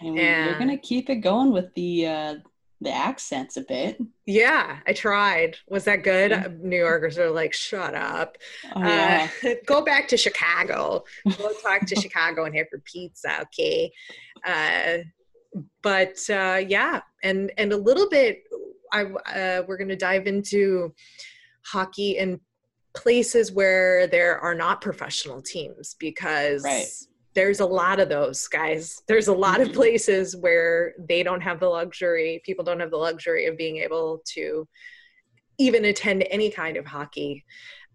And, 0.00 0.18
and 0.18 0.50
we're 0.50 0.58
going 0.58 0.76
to 0.76 0.78
keep 0.78 1.10
it 1.10 1.16
going 1.16 1.52
with 1.52 1.72
the. 1.74 2.06
Uh 2.06 2.34
the 2.80 2.90
accents 2.92 3.56
a 3.56 3.62
bit. 3.62 3.98
Yeah, 4.26 4.78
I 4.86 4.92
tried. 4.92 5.56
Was 5.68 5.84
that 5.84 6.02
good? 6.02 6.30
Yeah. 6.30 6.48
New 6.60 6.76
Yorkers 6.78 7.18
are 7.18 7.30
like, 7.30 7.52
shut 7.54 7.94
up. 7.94 8.36
Oh, 8.74 8.80
yeah. 8.80 9.28
uh, 9.44 9.50
go 9.66 9.82
back 9.82 10.08
to 10.08 10.16
Chicago. 10.16 11.04
Go 11.38 11.52
talk 11.62 11.86
to 11.86 11.96
Chicago 11.96 12.44
and 12.44 12.54
have 12.56 12.66
your 12.72 12.82
pizza, 12.84 13.42
okay? 13.42 13.90
Uh, 14.44 14.98
but 15.82 16.18
uh, 16.30 16.60
yeah, 16.66 17.00
and 17.22 17.52
and 17.56 17.72
a 17.72 17.76
little 17.76 18.08
bit, 18.08 18.42
I 18.92 19.02
uh, 19.04 19.62
we're 19.66 19.76
going 19.78 19.88
to 19.88 19.96
dive 19.96 20.26
into 20.26 20.92
hockey 21.64 22.18
in 22.18 22.40
places 22.94 23.52
where 23.52 24.06
there 24.06 24.38
are 24.38 24.54
not 24.54 24.80
professional 24.80 25.42
teams 25.42 25.96
because 25.98 26.62
Right. 26.64 26.86
There's 27.34 27.60
a 27.60 27.66
lot 27.66 27.98
of 28.00 28.08
those 28.08 28.46
guys. 28.48 29.02
There's 29.08 29.28
a 29.28 29.32
lot 29.34 29.60
of 29.60 29.68
Mhm. 29.68 29.74
places 29.74 30.36
where 30.36 30.94
they 30.98 31.22
don't 31.22 31.40
have 31.40 31.60
the 31.60 31.68
luxury. 31.68 32.40
People 32.44 32.64
don't 32.64 32.80
have 32.80 32.90
the 32.90 32.96
luxury 32.96 33.46
of 33.46 33.56
being 33.56 33.78
able 33.78 34.22
to 34.34 34.68
even 35.58 35.84
attend 35.84 36.26
any 36.30 36.50
kind 36.50 36.76
of 36.76 36.86
hockey. 36.86 37.44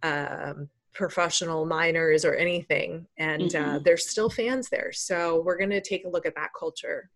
Um, 0.04 0.70
professional 0.92 1.66
minors 1.66 2.26
or 2.26 2.34
anything 2.34 3.08
and 3.18 3.56
uh, 3.56 3.78
Mhm. 3.80 3.84
there's 3.86 4.10
still 4.10 4.30
fans 4.30 4.68
there 4.70 4.92
so 4.92 5.40
we're 5.42 5.56
going 5.58 5.70
to 5.70 5.80
take 5.80 6.04
a 6.04 6.10
look 6.10 6.26
at 6.26 6.36
that 6.36 6.50
culture 6.60 7.10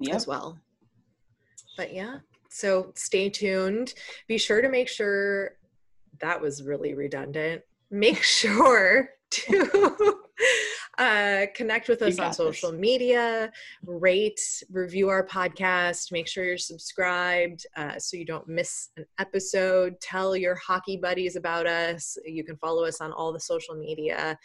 Yep. 0.00 0.14
as 0.16 0.26
well. 0.26 0.60
But 1.76 1.94
yeah, 1.94 2.18
so 2.50 2.92
stay 2.96 3.30
tuned. 3.30 3.94
Be 4.26 4.36
sure 4.36 4.60
to 4.60 4.68
make 4.68 4.88
sure 4.88 5.56
that 6.20 6.40
was 6.40 6.62
really 6.62 6.92
redundant. 6.94 7.62
Make 7.90 8.22
sure 8.22 9.10
to 9.30 10.20
uh, 10.98 11.46
connect 11.54 11.88
with 11.88 12.02
us 12.02 12.18
on 12.18 12.32
social 12.32 12.72
this. 12.72 12.80
media, 12.80 13.50
rate, 13.84 14.40
review 14.70 15.08
our 15.08 15.24
podcast, 15.24 16.10
make 16.10 16.26
sure 16.26 16.44
you're 16.44 16.58
subscribed 16.58 17.66
uh, 17.76 17.98
so 17.98 18.16
you 18.16 18.24
don't 18.24 18.48
miss 18.48 18.88
an 18.96 19.06
episode. 19.18 20.00
Tell 20.00 20.36
your 20.36 20.56
hockey 20.56 20.96
buddies 20.96 21.36
about 21.36 21.66
us. 21.66 22.18
You 22.26 22.44
can 22.44 22.56
follow 22.56 22.84
us 22.84 23.00
on 23.00 23.12
all 23.12 23.32
the 23.32 23.40
social 23.40 23.76
media. 23.76 24.36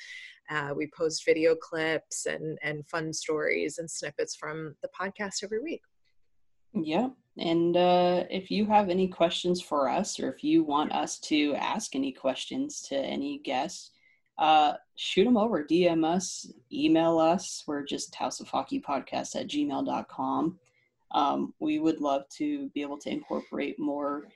Uh, 0.50 0.74
we 0.76 0.90
post 0.96 1.26
video 1.26 1.56
clips 1.56 2.26
and 2.26 2.60
and 2.62 2.86
fun 2.88 3.14
stories 3.14 3.78
and 3.80 3.90
snippets 3.90 4.36
from 4.36 4.76
the 4.82 4.90
podcast 5.00 5.44
every 5.44 5.60
week. 5.60 5.82
Yep. 6.74 7.14
And 7.40 7.76
uh, 7.76 8.26
if 8.30 8.52
you 8.52 8.66
have 8.68 8.90
any 8.90 9.08
questions 9.08 9.62
for 9.62 9.90
us, 9.90 10.20
or 10.20 10.30
if 10.30 10.44
you 10.44 10.64
want 10.64 10.92
us 10.92 11.18
to 11.22 11.56
ask 11.56 11.96
any 11.96 12.12
questions 12.12 12.82
to 12.90 12.96
any 12.96 13.40
guests, 13.40 13.93
uh, 14.38 14.74
shoot 14.96 15.26
them 15.26 15.38
over, 15.38 15.64
DM 15.64 16.06
us, 16.06 16.52
email 16.72 17.20
us. 17.20 17.64
We're 17.68 17.84
just 17.84 18.16
House 18.16 18.40
of 18.40 18.48
Hockey 18.48 18.82
Podcast 18.82 19.36
at 19.36 19.48
gmail.com. 19.48 20.60
Um, 21.12 21.54
we 21.60 21.80
would 21.80 22.02
love 22.02 22.24
to 22.38 22.70
be 22.70 22.82
able 22.82 22.98
to 23.00 23.10
incorporate 23.10 23.80
more 23.80 24.28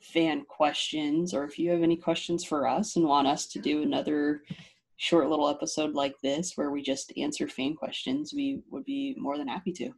fan 0.00 0.44
questions, 0.48 1.34
or 1.34 1.44
if 1.44 1.58
you 1.58 1.70
have 1.70 1.82
any 1.82 1.96
questions 1.96 2.44
for 2.44 2.66
us 2.66 2.96
and 2.96 3.06
want 3.06 3.28
us 3.28 3.46
to 3.48 3.58
do 3.58 3.82
another 3.82 4.42
short 4.96 5.28
little 5.28 5.48
episode 5.48 5.94
like 5.94 6.14
this 6.22 6.56
where 6.56 6.70
we 6.70 6.82
just 6.82 7.12
answer 7.16 7.48
fan 7.48 7.74
questions, 7.74 8.32
we 8.32 8.62
would 8.70 8.84
be 8.84 9.14
more 9.18 9.36
than 9.36 9.48
happy 9.48 9.72
to. 9.72 9.92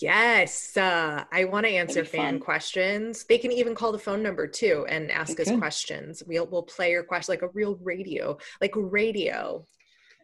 Yes, 0.00 0.76
uh, 0.76 1.24
I 1.32 1.44
want 1.44 1.64
to 1.64 1.72
answer 1.72 2.04
fan 2.04 2.34
fun. 2.34 2.40
questions. 2.40 3.24
They 3.24 3.38
can 3.38 3.50
even 3.52 3.74
call 3.74 3.92
the 3.92 3.98
phone 3.98 4.22
number 4.22 4.46
too 4.46 4.84
and 4.88 5.10
ask 5.10 5.36
They 5.36 5.44
us 5.44 5.56
questions. 5.58 6.22
We'll 6.26 6.46
we'll 6.46 6.62
play 6.64 6.90
your 6.90 7.02
question 7.02 7.32
like 7.32 7.42
a 7.42 7.48
real 7.48 7.76
radio, 7.82 8.36
like 8.60 8.72
radio. 8.74 9.66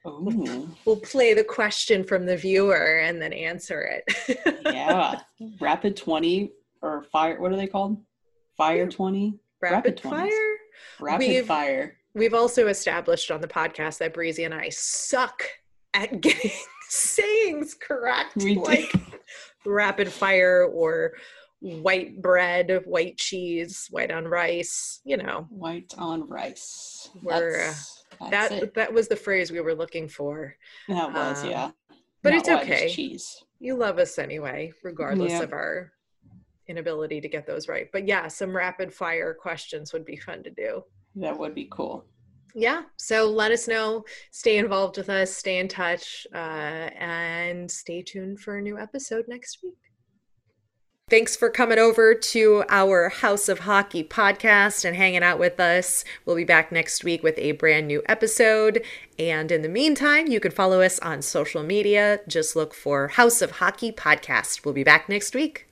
Oh. 0.05 0.69
We'll 0.85 0.97
play 0.97 1.33
the 1.33 1.45
question 1.45 2.03
from 2.03 2.27
the 2.27 2.37
viewer 2.37 2.99
and 3.05 3.23
then 3.23 3.33
answer 3.33 3.83
it. 4.07 4.61
yeah 4.65 5.21
rapid 5.61 5.97
20 5.97 6.51
or 6.83 7.05
fire 7.05 7.41
what 7.41 7.53
are 7.53 7.57
they 7.57 7.69
called 7.69 8.03
fire 8.57 8.89
20 8.89 9.39
Rapid, 9.61 9.75
Rapid 9.75 10.01
fire. 10.01 10.29
rapid 11.01 11.29
We've- 11.29 11.47
fire 11.47 11.97
We've 12.15 12.35
also 12.35 12.67
established 12.67 13.31
on 13.31 13.41
the 13.41 13.47
podcast 13.49 13.99
that 13.99 14.13
Breezy 14.13 14.43
and 14.45 14.53
I 14.53 14.69
suck 14.71 15.45
at 15.95 16.21
getting 16.21 16.51
sayings 16.89 17.73
correct. 17.75 18.37
We 18.37 18.57
like 18.57 18.93
rapid 19.65 20.11
fire 20.13 20.65
or 20.65 21.13
white 21.61 22.21
bread, 22.21 22.83
white 22.87 23.17
cheese, 23.19 23.87
white 23.91 24.11
on 24.11 24.27
rice, 24.27 25.01
you 25.05 25.17
know. 25.17 25.47
white 25.51 25.93
on 25.97 26.29
rice 26.29 27.09
We're, 27.23 27.69
uh, 28.21 28.31
that 28.31 28.53
it. 28.53 28.75
that 28.75 28.93
was 28.93 29.09
the 29.09 29.17
phrase 29.17 29.51
we 29.53 29.61
were 29.61 29.75
looking 29.75 30.09
for. 30.09 30.57
that 30.89 31.13
was 31.13 31.45
um, 31.45 31.51
yeah 31.51 31.71
but 32.23 32.31
Not 32.31 32.39
it's 32.41 32.49
okay. 32.49 32.89
cheese 32.89 33.45
You 33.59 33.77
love 33.77 33.99
us 33.99 34.19
anyway, 34.19 34.73
regardless 34.85 35.33
Yeah. 35.33 35.43
of 35.43 35.53
our 35.53 35.93
inability 36.69 37.21
to 37.21 37.29
get 37.29 37.47
those 37.47 37.67
right. 37.69 37.89
But 37.93 38.07
yeah, 38.07 38.29
some 38.29 38.55
rapid 38.55 38.93
fire 38.95 39.35
questions 39.35 39.93
would 39.93 40.05
be 40.05 40.17
fun 40.17 40.43
to 40.45 40.51
do. 40.51 40.83
that 41.17 41.37
would 41.39 41.55
be 41.55 41.69
cool 41.71 42.05
Yeah, 42.55 42.83
so 42.97 43.31
let 43.31 43.51
us 43.51 43.67
know. 43.67 44.05
Stay 44.31 44.59
involved 44.59 44.99
with 44.99 45.09
us. 45.09 45.35
Stay 45.35 45.59
in 45.59 45.69
touch, 45.69 46.27
uh, 46.35 46.37
and 46.37 47.71
stay 47.71 48.03
tuned 48.03 48.41
for 48.41 48.59
a 48.59 48.63
new 48.63 48.79
episode 48.79 49.25
next 49.27 49.61
week. 49.63 49.75
Thanks 51.11 51.37
for 51.37 51.51
coming 51.51 51.79
over 51.79 52.15
to 52.15 52.65
our 52.71 53.11
House 53.11 53.49
of 53.51 53.61
Hockey 53.61 54.03
podcast 54.03 54.85
and 54.85 54.97
hanging 54.97 55.23
out 55.23 55.39
with 55.39 55.61
us. 55.61 56.05
We'll 56.25 56.37
be 56.37 56.45
back 56.45 56.73
next 56.73 57.05
week 57.05 57.23
with 57.23 57.39
a 57.39 57.53
brand 57.53 57.87
new 57.87 58.03
episode. 58.07 58.83
And 59.19 59.53
in 59.53 59.61
the 59.61 59.69
meantime, 59.69 60.29
you 60.29 60.41
can 60.41 60.53
follow 60.53 60.81
us 60.81 60.99
on 61.01 61.21
social 61.21 61.63
media. 61.63 62.21
Just 62.27 62.57
look 62.57 62.73
for 62.73 63.09
House 63.09 63.43
of 63.43 63.51
Hockey 63.53 63.93
podcast. 63.93 64.65
We'll 64.65 64.73
be 64.73 64.85
back 64.85 65.09
next 65.09 65.35
week. 65.35 65.72